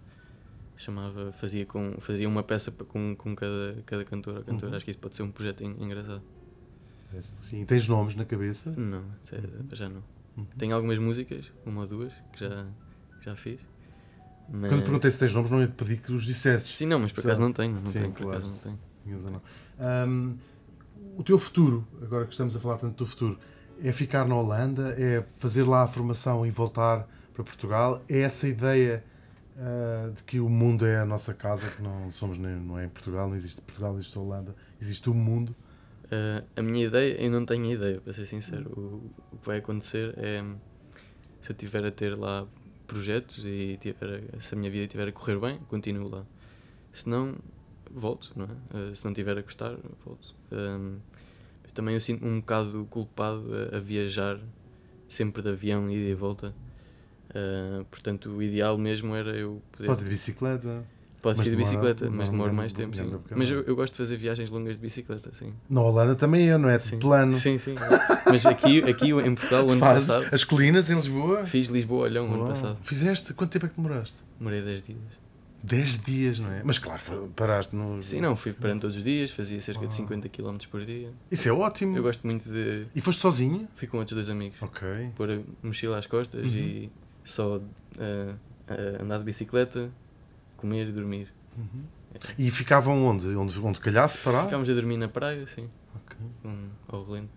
chamava 0.78 1.32
fazia 1.34 1.66
com 1.66 1.96
fazia 2.00 2.28
uma 2.28 2.44
peça 2.44 2.72
com, 2.72 3.16
com 3.16 3.36
cada 3.36 3.82
cada 3.86 4.04
cantor 4.06 4.38
ou 4.38 4.44
cantora 4.44 4.72
Uhum. 4.72 4.76
acho 4.76 4.86
que 4.86 4.92
isso 4.92 5.00
pode 5.00 5.16
ser 5.16 5.24
um 5.24 5.32
projeto 5.32 5.62
en- 5.64 5.76
engraçado 5.84 6.22
que 7.12 7.22
Sim, 7.46 7.66
tens 7.66 7.88
nomes 7.88 8.16
na 8.16 8.26
cabeça? 8.26 8.72
não 8.72 9.04
até- 9.26 9.76
já 9.76 9.88
não 9.90 10.04
Uhum. 10.38 10.46
tenho 10.58 10.76
algumas 10.76 11.00
músicas 11.00 11.50
uma 11.66 11.82
ou 11.82 11.88
duas 11.88 12.12
que 12.34 12.40
já 12.40 12.66
já 13.22 13.36
fiz. 13.36 13.60
Mas... 14.50 14.70
Quando 14.72 14.84
perguntei 14.84 15.10
se 15.12 15.18
tens 15.20 15.34
nomes, 15.34 15.50
não 15.50 15.62
ia 15.62 15.68
pedir 15.68 15.98
que 15.98 16.12
os 16.12 16.24
dissesses. 16.26 16.70
Sim, 16.70 16.86
não, 16.88 17.00
mas 17.00 17.12
por 17.12 17.22
acaso 17.22 17.40
não 17.42 17.52
tenho. 17.54 17.74
Não 17.76 17.86
Sim, 17.88 18.00
tenho, 18.00 18.12
por 18.12 18.18
claro. 18.24 18.38
acaso 18.38 18.48
não 18.48 18.58
tenho. 18.58 18.80
Tinhas. 19.04 19.42
Ahm, 19.80 20.36
o 21.18 21.24
teu 21.24 21.40
futuro, 21.40 21.88
agora 22.02 22.26
que 22.26 22.32
estamos 22.32 22.56
a 22.56 22.60
falar 22.60 22.78
tanto 22.78 23.04
do 23.04 23.10
futuro, 23.10 23.40
é 23.84 23.92
ficar 23.92 24.28
na 24.28 24.36
Holanda, 24.36 24.96
é 24.98 25.26
fazer 25.38 25.64
lá 25.64 25.84
a 25.84 25.88
formação 25.88 26.46
e 26.46 26.50
voltar 26.50 27.08
para 27.34 27.44
Portugal? 27.44 28.02
É 28.08 28.22
essa 28.22 28.48
ideia 28.48 29.04
ah, 29.58 30.12
de 30.14 30.22
que 30.24 30.40
o 30.40 30.50
mundo 30.50 30.86
é 30.86 31.00
a 31.00 31.06
nossa 31.06 31.34
casa, 31.34 31.70
que 31.70 31.82
não 31.82 32.12
somos 32.12 32.38
nem, 32.38 32.56
não 32.56 32.78
é 32.78 32.86
em 32.86 32.90
Portugal, 32.90 33.30
não 33.30 33.36
existe 33.36 33.62
Portugal, 33.62 33.96
existe 33.96 34.20
Holanda, 34.20 34.56
existe 34.82 35.10
o 35.10 35.14
mundo. 35.14 35.56
Uh, 36.06 36.46
a 36.56 36.62
minha 36.62 36.86
ideia, 36.86 37.20
eu 37.20 37.32
não 37.32 37.46
tenho 37.46 37.66
ideia, 37.72 38.00
para 38.00 38.14
ser 38.14 38.28
sincero. 38.28 38.70
O, 38.78 39.12
o 39.34 39.38
que 39.38 39.48
vai 39.48 39.58
acontecer 39.58 40.14
é 40.18 40.44
se 41.42 41.52
eu 41.52 41.56
tiver 41.56 41.84
a 41.84 41.92
ter 41.92 42.16
lá 42.16 42.46
projetos 42.86 43.44
e 43.44 43.78
tiver, 43.82 44.24
se 44.40 44.54
a 44.54 44.58
minha 44.58 44.70
vida 44.70 44.84
estiver 44.84 45.08
a 45.08 45.12
correr 45.12 45.40
bem, 45.40 45.60
continuo 45.68 46.10
lá. 46.10 46.24
Se 46.94 47.10
não, 47.10 47.36
volto, 47.96 48.32
não 48.36 48.46
é? 48.46 48.78
Uh, 48.92 48.96
se 48.96 49.06
não 49.06 49.14
tiver 49.14 49.38
a 49.38 49.42
gostar, 49.42 49.76
volto. 50.06 50.36
Um, 50.52 50.98
eu 51.64 51.72
também 51.74 51.94
eu 51.96 52.02
sinto 52.02 52.26
um 52.26 52.40
bocado 52.40 52.86
culpado 52.90 53.44
a, 53.72 53.78
a 53.78 53.80
viajar 53.80 54.38
sempre 55.08 55.42
de 55.42 55.50
avião, 55.50 55.90
ida 55.90 56.10
e 56.10 56.14
volta. 56.14 56.54
Uh, 57.30 57.84
portanto, 57.86 58.30
o 58.30 58.44
ideal 58.44 58.78
mesmo 58.78 59.16
era 59.16 59.32
eu 59.36 59.62
poder. 59.72 59.88
Pode 59.88 60.02
ir 60.02 60.04
de 60.04 60.10
bicicleta. 60.10 60.84
Pode 61.22 61.42
ser 61.42 61.50
de 61.50 61.56
bicicleta, 61.56 62.08
mas 62.08 62.30
demora 62.30 62.54
mais 62.54 62.72
tempo, 62.72 62.96
sim. 62.96 63.12
Mas 63.36 63.50
eu, 63.50 63.64
eu 63.64 63.76
gosto 63.76 63.94
de 63.94 63.98
fazer 63.98 64.16
viagens 64.16 64.52
longas 64.52 64.76
de 64.76 64.82
bicicleta, 64.82 65.34
sim. 65.34 65.54
Na 65.68 65.82
Holanda 65.82 66.14
também 66.14 66.48
é, 66.48 66.56
não 66.56 66.70
é? 66.70 66.78
De 66.78 66.84
Sim. 66.84 67.00
plano. 67.00 67.34
Sim, 67.34 67.58
sim. 67.58 67.74
Mas 68.28 68.46
aqui, 68.46 68.84
aqui 68.84 69.10
em 69.10 69.34
Portugal, 69.34 69.66
o 69.66 69.72
ano 69.72 69.80
Fazes 69.80 70.08
passado, 70.08 70.28
as 70.32 70.44
colinas 70.44 70.88
em 70.88 70.94
Lisboa. 70.96 71.44
fiz 71.48 71.68
Lisboa-Olhão 71.70 72.30
o 72.30 72.34
ano 72.36 72.46
passado. 72.46 72.78
Fizeste? 72.84 73.34
Quanto 73.34 73.50
tempo 73.54 73.66
é 73.66 73.70
que 73.70 73.76
demoraste? 73.76 74.20
Demorei 74.38 74.62
10 74.62 74.84
dias. 74.84 75.00
10 75.66 75.98
dias, 76.04 76.40
não 76.40 76.52
é? 76.52 76.62
Mas 76.64 76.78
claro, 76.80 77.02
paraste 77.36 77.76
no. 77.76 78.02
Sim, 78.04 78.22
não, 78.22 78.36
fui 78.36 78.54
parando 78.54 78.82
todos 78.82 78.96
os 78.98 79.04
dias, 79.04 79.32
fazia 79.32 79.60
cerca 79.62 79.82
Uau. 79.82 79.88
de 79.88 79.94
50 79.94 80.30
km 80.30 80.58
por 80.70 80.86
dia. 80.86 81.12
Isso 81.32 81.50
é 81.50 81.52
ótimo. 81.52 81.98
Eu 81.98 82.04
gosto 82.04 82.26
muito 82.28 82.48
de. 82.50 82.86
E 82.96 83.02
foste 83.02 83.20
sozinho? 83.22 83.68
Fui 83.76 83.88
com 83.88 83.98
outros 83.98 84.16
dois 84.16 84.30
amigos. 84.30 84.62
Ok. 84.62 84.88
Pôr 85.16 85.32
a 85.32 85.40
mochila 85.64 85.98
às 85.98 86.06
costas 86.08 86.44
Uhum. 86.52 86.58
e 86.60 86.92
só 87.24 87.60
ah, 88.00 88.36
ah, 88.68 89.04
andar 89.04 89.18
de 89.20 89.24
bicicleta, 89.24 89.90
comer 90.58 90.88
e 90.88 90.92
dormir. 90.92 91.34
E 92.38 92.50
ficavam 92.52 93.04
onde? 93.06 93.28
Onde, 93.36 93.60
onde 93.60 93.80
calhasse 93.80 94.18
parar? 94.20 94.46
Ficámos 94.46 94.70
a 94.70 94.74
dormir 94.74 94.98
na 94.98 95.08
praia, 95.10 95.46
sim, 95.48 95.70
Ok. 95.96 96.18
um, 96.46 96.70
ao 96.88 97.04
relento, 97.04 97.30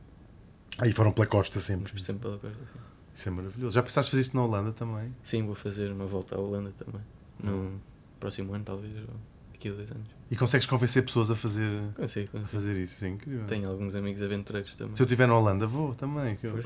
Aí 0.79 0.93
foram 0.93 1.11
pela 1.13 1.27
costa 1.27 1.59
sempre. 1.59 1.91
mas 1.93 2.05
sempre 2.05 2.23
pela 2.23 2.39
costa. 2.39 2.57
Sim. 2.57 2.79
Isso 3.15 3.29
é 3.29 3.33
maravilhoso. 3.33 3.75
Já 3.75 3.83
pensaste 3.83 4.11
fazer 4.13 4.21
isso 4.21 4.37
na 4.37 4.45
Holanda 4.45 4.71
também? 4.73 5.13
sim, 5.25 5.45
vou 5.45 5.57
fazer 5.57 5.91
uma 5.91 6.07
volta 6.07 6.37
à 6.37 6.39
Holanda 6.39 6.73
também. 6.79 7.01
No 7.43 7.81
próximo 8.19 8.55
ano, 8.55 8.65
talvez, 8.65 8.93
ou 8.97 9.15
daqui 9.53 9.69
a 9.69 9.73
dois 9.73 9.91
anos. 9.91 10.07
E 10.31 10.37
consegues 10.37 10.67
convencer 10.67 11.03
pessoas 11.05 11.31
a 11.31 11.35
fazer, 11.35 11.81
Consigo, 11.97 12.29
a 12.29 12.41
consigo. 12.41 12.47
fazer 12.61 12.79
isso? 12.81 12.95
Isso 12.97 13.05
é 13.05 13.09
incrível. 13.09 13.47
Tenho 13.47 13.69
alguns 13.69 13.95
amigos 13.95 14.21
aventureiros 14.21 14.75
também. 14.75 14.95
Se 14.95 15.01
eu 15.03 15.07
estiver 15.07 15.27
na 15.27 15.35
Holanda, 15.39 15.67
vou 15.67 15.95
também. 15.95 16.37
Que 16.37 16.47
eu... 16.49 16.61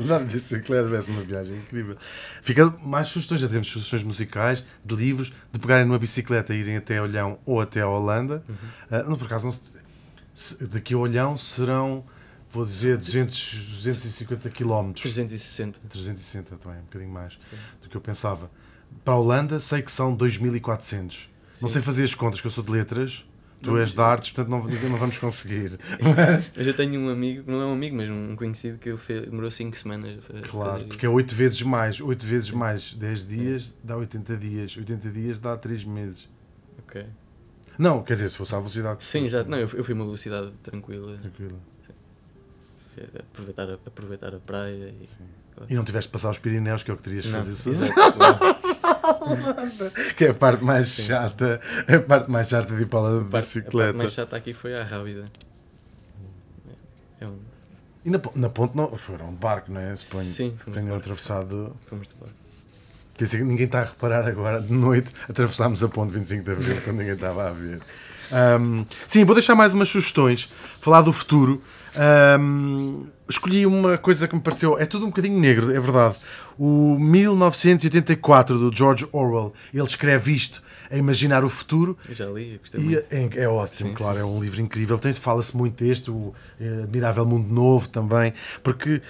Andar 0.00 0.24
de 0.24 0.32
bicicleta 0.32 0.88
vai 0.88 1.02
ser 1.02 1.10
uma 1.10 1.20
viagem 1.22 1.54
incrível. 1.54 1.96
Fica 2.42 2.70
mais 2.82 3.08
sugestões, 3.08 3.40
já 3.42 3.48
temos 3.48 3.68
sugestões 3.68 4.02
musicais, 4.02 4.64
de 4.84 4.94
livros, 4.96 5.32
de 5.52 5.58
pegarem 5.60 5.84
numa 5.84 5.98
bicicleta 5.98 6.54
e 6.54 6.60
irem 6.60 6.76
até 6.78 7.00
Olhão 7.00 7.38
ou 7.44 7.60
até 7.60 7.82
a 7.82 7.88
Holanda. 7.88 8.42
Uhum. 8.48 8.54
Ah, 8.90 9.02
não, 9.02 9.16
por 9.18 9.26
acaso, 9.26 9.44
não 9.44 9.52
se- 9.52 9.60
se- 10.32 10.66
daqui 10.66 10.94
a 10.94 10.98
Olhão 10.98 11.36
serão, 11.36 12.06
vou 12.50 12.64
dizer, 12.64 12.96
200, 12.96 13.74
250 13.82 14.48
km. 14.48 14.92
360. 14.94 15.78
360 15.90 16.56
também, 16.56 16.78
um 16.78 16.84
bocadinho 16.84 17.10
mais 17.12 17.38
do 17.82 17.88
que 17.90 17.94
eu 17.96 18.00
pensava. 18.00 18.50
Para 19.04 19.14
a 19.14 19.18
Holanda, 19.18 19.58
sei 19.60 19.80
que 19.82 19.90
são 19.92 20.14
2400. 20.14 21.28
Não 21.60 21.68
Sim. 21.68 21.72
sei 21.74 21.82
fazer 21.82 22.04
as 22.04 22.14
contas, 22.14 22.40
que 22.40 22.46
eu 22.46 22.50
sou 22.50 22.62
de 22.64 22.70
letras. 22.70 23.24
Tu 23.62 23.70
Não, 23.70 23.78
és 23.78 23.94
de 23.94 24.00
artes, 24.00 24.30
portanto 24.30 24.50
não, 24.50 24.62
não 24.90 24.98
vamos 24.98 25.16
conseguir. 25.18 25.78
Mas, 26.02 26.52
Eu 26.54 26.64
já 26.64 26.74
tenho 26.74 27.00
um 27.00 27.08
amigo, 27.08 27.50
não 27.50 27.62
é 27.62 27.64
um 27.66 27.72
amigo, 27.72 27.96
mas 27.96 28.10
um 28.10 28.36
conhecido 28.36 28.76
que 28.76 28.90
ele 28.90 28.98
fez, 28.98 29.22
demorou 29.22 29.50
5 29.50 29.74
semanas 29.74 30.18
claro, 30.50 30.84
porque 30.84 31.06
é 31.06 31.08
8 31.08 31.34
vezes 31.34 31.62
mais. 31.62 31.98
8 31.98 32.26
vezes 32.26 32.50
mais 32.50 32.92
10 32.92 33.26
dias 33.26 33.74
dá 33.82 33.96
80 33.96 34.36
dias. 34.36 34.76
80 34.76 35.10
dias 35.10 35.38
dá 35.38 35.56
3 35.56 35.82
meses. 35.84 36.28
Ok. 36.80 37.06
Não, 37.78 38.02
quer 38.02 38.14
dizer, 38.14 38.28
se 38.28 38.36
fosse 38.36 38.54
à 38.54 38.58
velocidade 38.58 39.02
Sim, 39.02 39.24
exato. 39.24 39.48
Não, 39.48 39.56
eu, 39.58 39.66
fui- 39.66 39.80
eu 39.80 39.84
fui 39.84 39.94
uma 39.94 40.04
velocidade 40.04 40.52
tranquila. 40.62 41.16
Tranquilo. 41.16 41.58
Fui 42.94 43.02
Aproveitar 43.18 43.70
a, 43.70 43.74
aproveitar 43.74 44.34
a 44.34 44.38
praia 44.40 44.94
e. 45.02 45.06
Sim. 45.06 45.24
Claro. 45.54 45.72
E 45.72 45.74
não 45.74 45.84
tiveste 45.84 46.08
de 46.08 46.12
passar 46.12 46.30
os 46.30 46.38
Pirineus, 46.38 46.82
que 46.82 46.90
é 46.90 46.94
o 46.94 46.96
que 46.96 47.02
terias 47.04 47.24
de 47.24 47.30
fazer 47.30 47.50
exato, 47.70 48.12
claro. 48.12 48.38
Que 50.16 50.26
é 50.26 50.30
a 50.30 50.34
parte 50.34 50.62
mais 50.64 50.88
chata. 50.88 51.60
É 51.86 51.96
a 51.96 52.00
parte 52.02 52.30
mais 52.30 52.48
chata 52.48 52.74
de 52.74 52.82
ir 52.82 52.86
para 52.86 53.00
lá 53.00 53.10
de 53.10 53.16
A 53.16 53.20
parte- 53.20 53.34
A 53.36 53.38
bicicleta. 53.40 53.86
parte 53.88 53.96
mais 53.98 54.12
chata 54.12 54.36
aqui 54.36 54.52
foi 54.54 54.78
a 54.78 54.84
Rábida. 54.84 55.24
É 57.20 57.26
um, 57.26 57.38
E 58.04 58.10
na, 58.10 58.20
na 58.34 58.48
ponte 58.48 58.76
não, 58.76 58.94
foram 58.96 59.30
de 59.30 59.36
barco, 59.36 59.72
não 59.72 59.80
é? 59.80 59.96
Suponho. 59.96 60.24
Sim, 60.24 60.56
Tenham 60.72 60.96
atravessado. 60.96 61.74
fomos 61.88 62.08
de 62.08 62.14
barco. 62.14 62.34
Quer 63.16 63.24
dizer, 63.24 63.44
ninguém 63.44 63.66
está 63.66 63.82
a 63.82 63.84
reparar 63.84 64.26
agora, 64.26 64.60
de 64.60 64.72
noite, 64.72 65.12
atravessámos 65.28 65.82
a 65.84 65.88
ponte 65.88 66.12
25 66.12 66.42
de 66.44 66.50
Abril, 66.50 66.80
quando 66.82 66.96
ninguém 66.98 67.14
estava 67.14 67.48
a 67.48 67.52
ver. 67.52 67.80
Ahm, 68.32 68.84
sim, 69.06 69.24
vou 69.24 69.34
deixar 69.36 69.54
mais 69.54 69.72
umas 69.72 69.88
sugestões, 69.88 70.52
falar 70.80 71.02
do 71.02 71.12
futuro. 71.12 71.62
Ahm, 71.96 73.06
escolhi 73.28 73.66
uma 73.66 73.96
coisa 73.98 74.28
que 74.28 74.34
me 74.34 74.40
pareceu. 74.40 74.78
É 74.78 74.86
tudo 74.86 75.06
um 75.06 75.08
bocadinho 75.08 75.38
negro, 75.38 75.74
é 75.74 75.80
verdade. 75.80 76.16
O 76.58 76.98
1984 76.98 78.58
do 78.58 78.76
George 78.76 79.06
Orwell. 79.12 79.52
Ele 79.72 79.82
escreve 79.82 80.32
isto 80.32 80.62
a 80.90 80.96
imaginar 80.96 81.44
o 81.44 81.48
futuro 81.48 81.96
Eu 82.08 82.14
já 82.14 82.26
li, 82.26 82.58
gostei 82.58 82.80
e 82.80 82.84
muito. 82.84 83.06
é, 83.10 83.42
é 83.42 83.48
ótimo, 83.48 83.90
Sim, 83.90 83.94
claro, 83.94 84.18
é 84.18 84.24
um 84.24 84.40
livro 84.40 84.60
incrível. 84.60 85.00
Fala-se 85.20 85.56
muito 85.56 85.82
deste, 85.82 86.10
o 86.10 86.32
eh, 86.60 86.82
Admirável 86.84 87.26
Mundo 87.26 87.52
Novo 87.52 87.88
também, 87.88 88.32
porque 88.62 89.02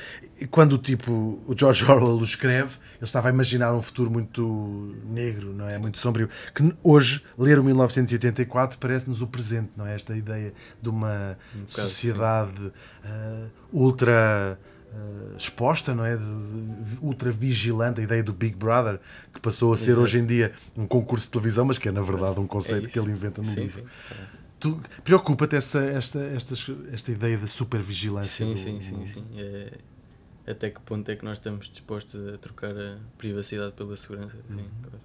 quando 0.50 0.78
tipo, 0.78 1.12
o 1.46 1.54
George 1.56 1.84
Orwell 1.90 2.16
o 2.16 2.24
escreve, 2.24 2.76
ele 2.96 3.02
estava 3.04 3.28
a 3.28 3.32
imaginar 3.32 3.74
um 3.74 3.82
futuro 3.82 4.10
muito 4.10 4.94
negro, 5.04 5.52
não 5.52 5.68
é? 5.68 5.76
Muito 5.78 5.98
sombrio. 5.98 6.28
Que 6.54 6.74
hoje, 6.82 7.22
ler 7.36 7.58
o 7.58 7.64
1984 7.64 8.78
parece-nos 8.78 9.20
o 9.20 9.26
presente, 9.26 9.70
não 9.76 9.86
é? 9.86 9.94
Esta 9.94 10.16
ideia 10.16 10.52
de 10.80 10.88
uma 10.88 11.36
Um 11.54 11.60
bocado, 11.60 11.88
sociedade 11.88 12.72
ah, 13.04 13.46
ultra. 13.72 14.58
ah, 14.92 15.36
exposta, 15.36 15.94
não 15.94 16.04
é? 16.04 16.16
De, 16.16 16.22
de- 16.24 16.98
ultra 17.02 17.32
vigilante, 17.32 18.00
a 18.00 18.04
ideia 18.04 18.22
do 18.22 18.32
Big 18.32 18.56
Brother, 18.56 19.00
que 19.32 19.40
passou 19.40 19.72
a 19.72 19.76
ser 19.76 19.90
Exato. 19.90 20.02
hoje 20.02 20.18
em 20.18 20.26
dia 20.26 20.52
um 20.76 20.86
concurso 20.86 21.26
de 21.26 21.32
televisão, 21.32 21.64
mas 21.64 21.78
que 21.78 21.88
é 21.88 21.92
na 21.92 22.02
verdade 22.02 22.38
um 22.40 22.44
É 22.44 22.48
conceito 22.48 22.88
que 22.88 22.98
isso. 22.98 23.08
ele 23.08 23.10
inventa 23.12 23.42
no 23.42 23.46
sim, 23.48 23.60
livro. 23.62 23.82
Sim. 23.82 23.86
Tu 24.60 24.80
preocupa-te 25.02 25.56
essa, 25.56 25.80
esta, 25.84 26.20
esta, 26.20 26.54
esta 26.92 27.12
ideia 27.12 27.36
da 27.38 27.46
supervigilância? 27.46 28.46
sim, 28.46 28.54
do- 28.54 28.56
sim, 28.56 28.80
sim, 28.80 29.04
sim. 29.06 29.24
É, 29.36 29.78
até 30.46 30.70
que 30.70 30.80
ponto 30.80 31.08
é 31.10 31.16
que 31.16 31.24
nós 31.24 31.38
estamos 31.38 31.68
dispostos 31.68 32.32
a 32.34 32.38
trocar 32.38 32.70
a 32.76 32.96
privacidade 33.18 33.72
pela 33.72 33.96
segurança? 33.96 34.36
Sim, 34.50 34.56
Uhum. 34.60 34.68
claro. 34.82 35.00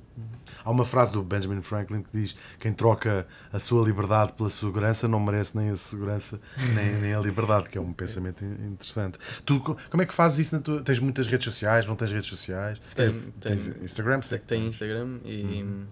Há 0.66 0.70
uma 0.72 0.84
frase 0.84 1.14
do 1.14 1.24
Benjamin 1.24 1.62
Franklin 1.62 2.04
que 2.04 2.10
diz: 2.12 2.36
Quem 2.60 2.74
troca 2.74 3.26
a 3.54 3.60
sua 3.60 3.86
liberdade 3.86 4.34
pela 4.34 4.50
segurança 4.50 5.08
não 5.08 5.18
merece 5.20 5.56
nem 5.58 5.70
a 5.70 5.76
segurança 5.78 6.42
nem, 6.76 6.96
nem 7.02 7.14
a 7.14 7.20
liberdade, 7.22 7.70
que 7.70 7.78
é 7.78 7.82
um 7.82 7.94
pensamento 7.94 8.44
in- 8.44 8.72
interessante. 8.74 9.18
Tu, 9.46 9.60
co- 9.62 9.78
como 9.90 10.04
é 10.04 10.06
que 10.06 10.14
fazes 10.14 10.48
isso? 10.48 10.60
Tua... 10.60 10.82
Tens 10.84 11.00
muitas 11.00 11.26
redes 11.28 11.46
sociais? 11.46 11.86
Não 11.86 11.96
tens 11.96 12.12
redes 12.12 12.28
sociais? 12.28 12.82
Tenho, 12.96 13.14
Tens- 13.40 13.68
tens 13.68 13.82
Instagram? 13.82 14.22
sei 14.22 14.40
Tem. 14.40 14.68
Instagram 14.68 15.20
e. 15.24 15.44
Uhum. 15.64 15.86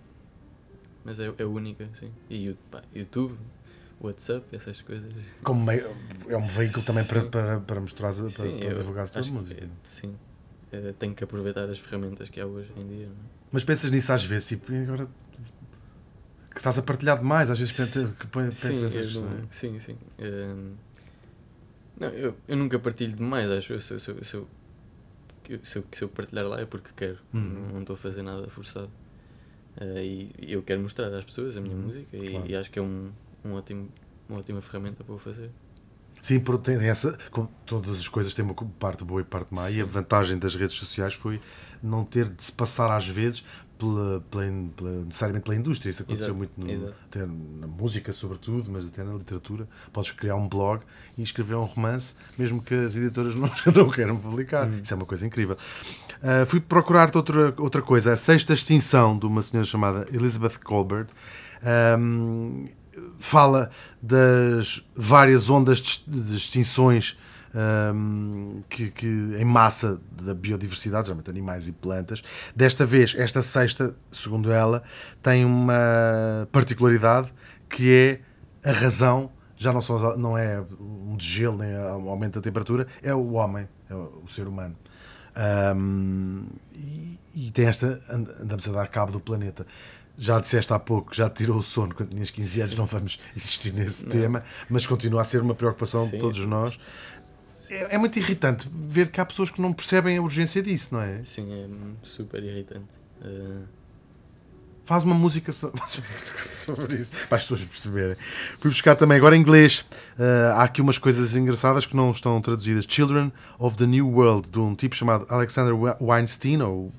Mas 1.06 1.20
é, 1.20 1.34
é 1.38 1.46
única, 1.46 1.88
sim. 1.98 2.12
E 2.30 2.54
pá, 2.70 2.82
YouTube, 2.94 3.38
WhatsApp, 4.00 4.44
essas 4.56 4.82
coisas. 4.82 5.12
Como 5.44 5.64
meio- 5.66 5.88
é 6.28 6.38
um 6.38 6.46
veículo 6.46 6.86
também 6.86 7.04
para, 7.06 7.22
Sim. 7.24 7.30
para, 7.30 7.60
para 7.62 7.82
mostrar, 7.82 8.14
para, 8.14 8.30
Sim, 8.30 8.60
para 8.60 8.74
divulgar 8.76 9.06
a 9.06 9.10
tua 9.10 9.20
acho 9.20 9.32
que, 9.32 9.38
música. 9.38 9.64
é, 9.64 9.68
sim. 9.84 10.16
É, 10.72 10.94
tenho 11.00 11.16
que 11.16 11.24
aproveitar 11.24 11.70
as 11.70 11.80
ferramentas 11.80 12.30
que 12.30 12.40
há 12.40 12.46
hoje 12.46 12.72
em 12.78 12.88
dia. 12.88 13.06
não 13.08 13.14
é? 13.14 13.38
Mas 13.52 13.64
pensas 13.64 13.90
nisso 13.90 14.12
às 14.12 14.24
vezes, 14.26 14.48
tipo, 14.50 14.72
e 14.72 14.84
agora 14.84 15.08
que 16.52 16.58
estás 16.58 16.78
a 16.78 16.82
partilhar 16.82 17.18
demais, 17.18 17.50
às 17.50 17.58
vezes 17.58 17.76
pensa- 17.76 18.14
que 18.20 18.28
pensas 18.28 18.76
Sim, 18.76 18.86
essas 18.86 19.16
eu 19.16 19.22
não- 19.22 19.48
sim, 19.50 19.80
sim. 19.80 19.98
Ehm, 20.20 20.74
não, 22.00 22.10
eu, 22.10 22.36
eu 22.48 22.58
nunca 22.58 22.78
partilho 22.78 23.16
demais, 23.16 23.50
acho. 23.50 23.74
Eu, 23.74 23.80
se, 23.82 23.94
eu- 23.94 24.00
se, 24.00 24.10
eu- 24.12 24.24
se, 24.24 24.36
eu- 24.36 24.48
se, 25.64 25.78
eu, 25.80 25.84
se 25.92 26.02
eu 26.04 26.10
partilhar 26.10 26.46
lá 26.46 26.60
é 26.60 26.66
porque 26.66 26.90
quero. 26.96 27.18
Uhum. 27.34 27.42
Não- 27.42 27.70
Não 27.74 27.80
estou 27.82 27.94
a 27.94 27.98
fazer 27.98 28.22
nada 28.22 28.48
forçado. 28.50 28.90
Eh, 29.80 30.04
e, 30.04 30.32
e 30.40 30.54
eu 30.54 30.62
quero 30.64 30.82
mostrar 30.82 31.14
às 31.14 31.24
pessoas 31.24 31.56
a 31.56 31.62
minha 31.62 31.76
Uhum, 31.76 31.84
música 31.84 32.18
e, 32.18 32.30
claro. 32.32 32.48
e 32.52 32.56
acho 32.56 32.70
que 32.72 32.80
é 32.80 32.82
um, 32.82 33.12
um 33.48 33.54
ótimo, 33.56 33.90
uma 34.30 34.40
ótima 34.40 34.62
ferramenta 34.62 35.04
para 35.04 35.16
o 35.16 35.18
fazer. 35.18 35.50
Sim, 36.22 36.40
porque 36.40 36.72
tem 36.72 36.88
essa, 36.88 37.18
como 37.32 37.50
todas 37.66 37.98
as 38.00 38.08
coisas 38.08 38.34
têm 38.34 38.44
uma 38.44 38.56
parte 38.80 39.04
boa 39.04 39.22
e 39.22 39.24
parte 39.24 39.54
má, 39.54 39.70
e 39.70 39.82
a 39.82 39.86
Sim. 39.86 39.92
vantagem 39.92 40.38
das 40.38 40.56
redes 40.56 40.76
sociais 40.76 41.14
foi 41.14 41.40
não 41.82 42.04
ter 42.04 42.28
de 42.28 42.44
se 42.44 42.52
passar 42.52 42.92
às 42.92 43.08
vezes 43.08 43.46
pela, 43.78 44.20
pela, 44.32 44.44
pela- 44.76 45.06
necessariamente 45.06 45.44
pela 45.46 45.56
indústria. 45.56 45.92
Isso 45.92 46.02
aconteceu 46.02 46.36
Exato, 46.36 46.60
muito 46.60 46.82
no- 46.82 46.90
até 47.06 47.20
na 47.20 47.68
música, 47.68 48.12
sobretudo, 48.12 48.72
mas 48.72 48.88
até 48.88 49.04
na 49.04 49.14
literatura. 49.14 49.68
Podes 49.94 50.10
criar 50.12 50.36
um 50.36 50.50
blog 50.50 50.82
e 51.16 51.22
escrever 51.22 51.54
um 51.56 51.64
romance, 51.64 52.16
mesmo 52.38 52.64
que 52.64 52.74
as 52.74 52.96
editoras 52.96 53.36
não, 53.38 53.50
não 53.74 53.90
queiram 53.90 54.18
publicar. 54.18 54.66
Uhum. 54.68 54.80
Isso 54.80 54.92
é 54.94 54.98
uma 54.98 55.06
coisa 55.06 55.26
incrível. 55.26 55.56
Uh, 56.16 56.46
fui 56.48 56.60
procurar 56.60 57.16
outra, 57.16 57.54
outra 57.60 57.82
coisa, 57.84 58.12
a 58.14 58.18
sexta 58.18 58.54
extinção 58.54 59.18
de 59.18 59.28
uma 59.28 59.44
senhora 59.44 59.66
chamada 59.68 60.08
Elizabeth 60.12 60.58
Colbert. 60.64 61.08
Um, 62.00 62.68
fala 63.20 63.70
das 64.02 64.84
várias 64.96 65.50
ondas 65.50 65.80
de 66.08 66.36
extinções 66.36 67.18
um, 67.94 68.62
que, 68.70 68.92
que, 68.92 69.08
em 69.08 69.46
massa 69.46 70.00
da 70.12 70.34
biodiversidade, 70.34 71.08
geralmente 71.08 71.30
animais 71.30 71.68
e 71.68 71.72
plantas. 71.72 72.24
Desta 72.56 72.86
vez, 72.86 73.16
esta 73.18 73.42
sexta, 73.42 73.96
segundo 74.12 74.52
ela, 74.52 74.84
tem 75.22 75.46
uma 75.46 76.48
particularidade 76.52 77.34
que 77.70 77.92
é 78.64 78.70
a 78.70 78.74
razão, 78.74 79.32
já 79.56 79.74
não, 79.74 79.82
são, 79.82 80.18
não 80.18 80.38
é 80.38 80.64
um 80.80 81.16
desgelo 81.16 81.58
nem 81.58 81.76
um 81.76 82.10
aumento 82.10 82.36
da 82.36 82.42
temperatura, 82.42 82.88
é 83.02 83.14
o 83.14 83.34
homem, 83.34 83.68
é 83.90 83.96
o 83.96 84.26
ser 84.30 84.48
humano. 84.48 84.76
Um, 85.76 86.48
e, 86.74 87.20
e, 87.36 87.52
tem 87.52 87.66
esta, 87.66 88.00
andamos 88.10 88.68
a 88.68 88.72
dar 88.72 88.88
cabo 88.88 89.12
do 89.12 89.20
planeta. 89.20 89.66
Já 90.18 90.40
disseste 90.40 90.74
há 90.74 90.80
pouco, 90.80 91.16
já 91.16 91.30
te 91.30 91.38
tirou 91.38 91.58
o 91.58 91.64
sono 91.64 91.94
quando 91.94 92.10
tinhas 92.10 92.32
15 92.32 92.62
anos, 92.62 92.76
não 92.76 92.86
vamos 92.88 93.20
insistir 93.36 93.72
nesse 93.72 94.04
não. 94.04 94.12
tema, 94.12 94.44
mas 94.70 94.86
continua 94.86 95.22
a 95.22 95.24
ser 95.24 95.42
uma 95.42 95.54
preocupação 95.54 96.04
Sim. 96.06 96.12
de 96.12 96.18
todos 96.18 96.44
nós. 96.46 96.80
É, 97.70 97.96
é, 97.96 97.98
muito 97.98 98.18
irritante 98.18 98.70
ver 98.74 99.10
que 99.10 99.20
há 99.20 99.26
pessoas 99.26 99.50
que 99.50 99.62
não 99.62 99.74
percebem 99.74 100.18
a 100.18 100.22
urgência 100.22 100.62
disso, 100.62 100.96
não 100.96 101.02
é? 101.02 101.24
Sim, 101.24 101.52
é 101.52 101.68
super 102.04 102.44
irritante. 102.44 102.88
Uh... 103.22 103.64
Faz 104.86 105.04
uma 105.04 105.16
música, 105.16 105.52
so... 105.52 105.70
Faz 105.76 105.98
uma 105.98 106.08
música 106.08 106.38
sobre 106.40 106.96
isso, 106.96 107.12
para 107.28 107.38
as 107.38 107.44
pessoas 107.44 107.64
perceberem. 107.66 108.16
Fui 108.60 108.72
buscar 108.72 108.96
também 108.96 109.18
agora 109.18 109.36
em 109.36 109.42
inglês. 109.42 109.86
Uh, 110.18 110.54
há 110.54 110.64
aqui 110.64 110.82
umas 110.82 110.98
coisas 110.98 111.36
engraçadas 111.36 111.86
que 111.86 111.96
não 111.96 112.10
estão 112.10 112.40
traduzidas. 112.42 112.86
Children 112.88 113.34
of 113.60 113.76
the 113.76 113.86
New 113.86 114.08
World, 114.08 114.50
de 114.50 114.60
um 114.60 114.74
tipo 114.76 114.96
chamado 114.96 115.26
Alexander 115.30 115.74
Weinstein, 116.02 116.62
ou 116.62 116.94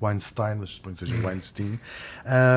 Weinstein, 0.00 0.56
mas 0.56 0.70
suponho 0.70 0.96
que 0.96 1.06
seja 1.06 1.26
Weinstein, 1.26 1.80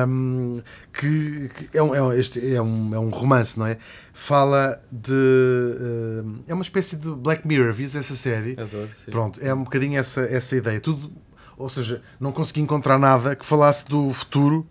um, 0.06 0.62
que, 0.92 1.48
que, 1.48 1.78
é, 1.78 1.82
um, 1.82 2.12
é, 2.12 2.18
este 2.18 2.54
é, 2.54 2.60
um, 2.60 2.94
é 2.94 2.98
um 2.98 3.08
romance, 3.08 3.58
não 3.58 3.66
é? 3.66 3.78
Fala 4.12 4.82
de. 4.92 5.12
Uh, 5.12 6.44
é 6.46 6.54
uma 6.54 6.62
espécie 6.62 6.96
de 6.96 7.10
Black 7.10 7.46
Mirror, 7.46 7.72
vias 7.72 7.94
essa 7.94 8.14
série? 8.14 8.52
Adoro, 8.60 8.90
sim. 8.96 9.10
Pronto, 9.10 9.40
é 9.42 9.52
um 9.54 9.64
bocadinho 9.64 9.98
essa, 9.98 10.22
essa 10.22 10.56
ideia. 10.56 10.80
Tudo, 10.80 11.10
ou 11.56 11.68
seja, 11.68 12.02
não 12.18 12.32
consegui 12.32 12.60
encontrar 12.60 12.98
nada 12.98 13.34
que 13.36 13.44
falasse 13.44 13.86
do 13.86 14.10
futuro. 14.10 14.66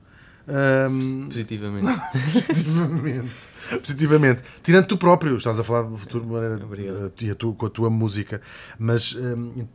Um, 0.48 1.28
positivamente. 1.28 1.86
positivamente. 2.48 3.32
positivamente. 3.82 4.42
Tirando 4.64 4.88
tu 4.88 4.98
próprio, 4.98 5.38
estás 5.38 5.60
a 5.60 5.64
falar 5.64 5.84
do 5.84 5.98
futuro 5.98 6.26
de 6.26 6.32
maneira. 6.32 7.12
E 7.22 7.30
a 7.30 7.36
tu, 7.36 7.54
com 7.54 7.68
a 7.68 7.70
tua 7.70 7.90
música. 7.90 8.42
Mas 8.78 9.16
um, 9.16 9.68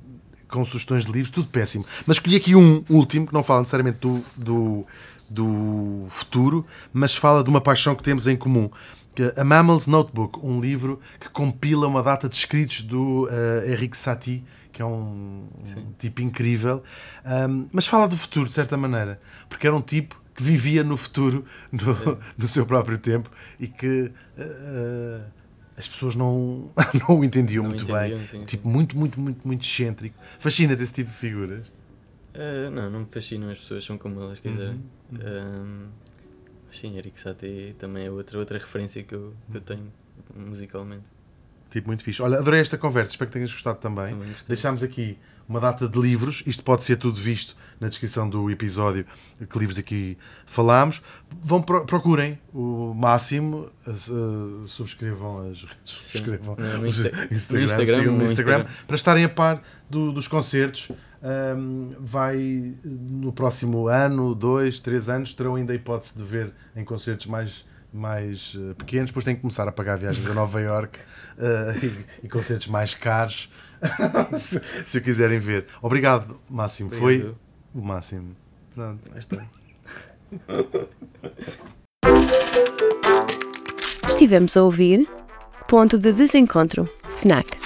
com 0.55 0.65
sugestões 0.65 1.05
de 1.05 1.11
livros, 1.11 1.31
tudo 1.31 1.49
péssimo. 1.49 1.85
Mas 2.07 2.19
escolhi 2.19 2.37
aqui 2.37 2.55
um 2.55 2.85
último, 2.89 3.27
que 3.27 3.35
não 3.35 3.43
fala 3.43 3.61
necessariamente 3.61 3.99
do, 3.99 4.23
do, 4.37 4.87
do 5.29 6.07
futuro, 6.11 6.65
mas 6.93 7.17
fala 7.17 7.43
de 7.43 7.51
uma 7.51 7.61
paixão 7.61 7.95
que 7.97 8.03
temos 8.05 8.29
em 8.29 8.37
comum. 8.37 8.71
É 9.19 9.41
a 9.41 9.45
Mammal's 9.45 9.87
Notebook, 9.87 10.39
um 10.43 10.61
livro 10.61 11.01
que 11.21 11.29
compila 11.29 11.87
uma 11.87 12.03
data 12.03 12.29
de 12.29 12.37
escritos 12.37 12.83
do 12.83 13.25
uh, 13.25 13.69
Eric 13.69 13.97
Satie, 13.97 14.45
que 14.73 14.81
é 14.81 14.85
um, 14.85 15.49
um 15.77 15.93
tipo 15.99 16.21
incrível, 16.21 16.83
um, 17.49 17.67
mas 17.73 17.87
fala 17.87 18.09
do 18.09 18.17
futuro, 18.17 18.49
de 18.49 18.55
certa 18.55 18.77
maneira, 18.77 19.21
porque 19.49 19.67
era 19.67 19.75
um 19.75 19.81
tipo 19.81 20.21
que 20.35 20.43
vivia 20.43 20.83
no 20.83 20.97
futuro, 20.97 21.45
no, 21.71 22.19
no 22.37 22.49
seu 22.49 22.67
próprio 22.67 22.99
tempo, 22.99 23.31
e 23.59 23.69
que 23.69 24.11
uh, 24.37 25.23
as 25.77 25.89
pessoas 25.89 26.15
não, 26.15 26.71
não 27.09 27.19
o 27.19 27.25
entendiam 27.25 27.63
não 27.63 27.71
muito 27.71 27.85
entendiam, 27.85 28.19
bem. 28.19 28.27
Sim, 28.27 28.45
tipo, 28.45 28.69
sim. 28.69 28.75
muito, 28.75 28.97
muito, 28.97 29.21
muito, 29.21 29.47
muito 29.47 29.63
excêntrico. 29.63 30.17
Fascina-te 30.39 30.83
esse 30.83 30.93
tipo 30.93 31.11
de 31.11 31.17
figuras? 31.17 31.69
Uh, 32.35 32.71
não, 32.71 32.91
não 32.91 33.01
me 33.01 33.07
fascinam, 33.07 33.51
as 33.51 33.59
pessoas 33.59 33.85
são 33.85 33.97
como 33.99 34.21
elas 34.21 34.39
quiserem. 34.41 34.81
Uhum. 35.13 35.19
Uh, 35.19 35.89
mas 36.67 36.79
sim, 36.79 36.97
Eric 36.97 37.19
Satie 37.19 37.75
também 37.79 38.07
é 38.07 38.11
outra, 38.11 38.39
outra 38.39 38.59
referência 38.59 39.03
que 39.03 39.15
eu, 39.15 39.35
que 39.51 39.57
eu 39.57 39.61
tenho 39.61 39.93
musicalmente. 40.35 41.05
Tipo, 41.75 41.89
muito 41.89 42.05
fixe. 42.05 42.23
Olha, 42.23 42.39
adorei 42.39 42.61
esta 42.61 42.79
conversa, 42.79 43.11
espero 43.11 43.29
que 43.29 43.33
tenhas 43.33 43.51
gostado 43.51 43.79
também. 43.81 44.11
também 44.15 44.29
Deixámos 44.47 44.81
aqui 44.81 45.19
uma 45.49 45.59
data 45.59 45.89
de 45.89 46.01
livros. 46.01 46.45
Isto 46.47 46.63
pode 46.63 46.85
ser 46.85 46.97
tudo 46.99 47.17
visto 47.17 47.57
na 47.81 47.89
descrição 47.89 48.31
do 48.31 48.49
episódio 48.49 49.05
que 49.51 49.59
livros 49.59 49.77
aqui 49.77 50.17
falámos. 50.47 51.03
Vão 51.43 51.61
procurem 51.61 52.39
o 52.53 52.95
máximo, 52.95 53.73
uh, 53.89 54.65
subscrevam 54.69 55.51
as 55.51 55.67
subscrevam 55.83 56.55
no, 56.55 56.87
Insta 56.87 57.09
Instagram, 57.33 57.59
no 57.59 57.65
Instagram, 57.65 58.23
Instagram, 58.23 58.67
para 58.87 58.95
estarem 58.95 59.25
a 59.25 59.29
par 59.29 59.61
do, 59.91 60.13
dos 60.13 60.29
concertos. 60.29 60.93
Um, 61.57 61.93
vai 61.99 62.77
no 62.85 63.33
próximo 63.33 63.89
ano, 63.89 64.33
dois, 64.33 64.79
três 64.79 65.09
anos, 65.09 65.35
terão 65.35 65.57
ainda 65.57 65.73
a 65.73 65.77
hipótese 65.77 66.17
de 66.17 66.23
ver 66.23 66.53
em 66.77 66.85
concertos 66.85 67.27
mais 67.27 67.65
mais 67.95 68.55
uh, 68.55 68.75
pequenos, 68.75 69.11
depois 69.11 69.25
têm 69.25 69.35
que 69.35 69.41
começar 69.41 69.69
a 69.69 69.73
pagar 69.73 69.97
viagens 69.97 70.29
a 70.29 70.35
Nova 70.35 70.61
York 70.61 70.99
uh, 71.39 71.79
e, 72.23 72.27
e, 72.27 72.29
concertos 72.29 72.67
mais 72.67 72.95
caros 72.95 73.51
se, 74.39 74.61
se 74.85 74.99
o 74.99 75.03
quiserem 75.03 75.39
ver. 75.39 75.67
Obrigado, 75.81 76.37
Máximo. 76.51 76.91
Obrigado. 76.95 77.37
Foi 77.73 77.81
o 77.81 77.85
máximo. 77.85 78.37
Pronto. 78.75 79.17
Está. 79.17 79.47
Estivemos 84.09 84.57
a 84.57 84.63
ouvir 84.63 85.07
Ponto 85.69 85.99
de 85.99 86.13
Desencontro, 86.13 86.89
FNAC. 87.21 87.64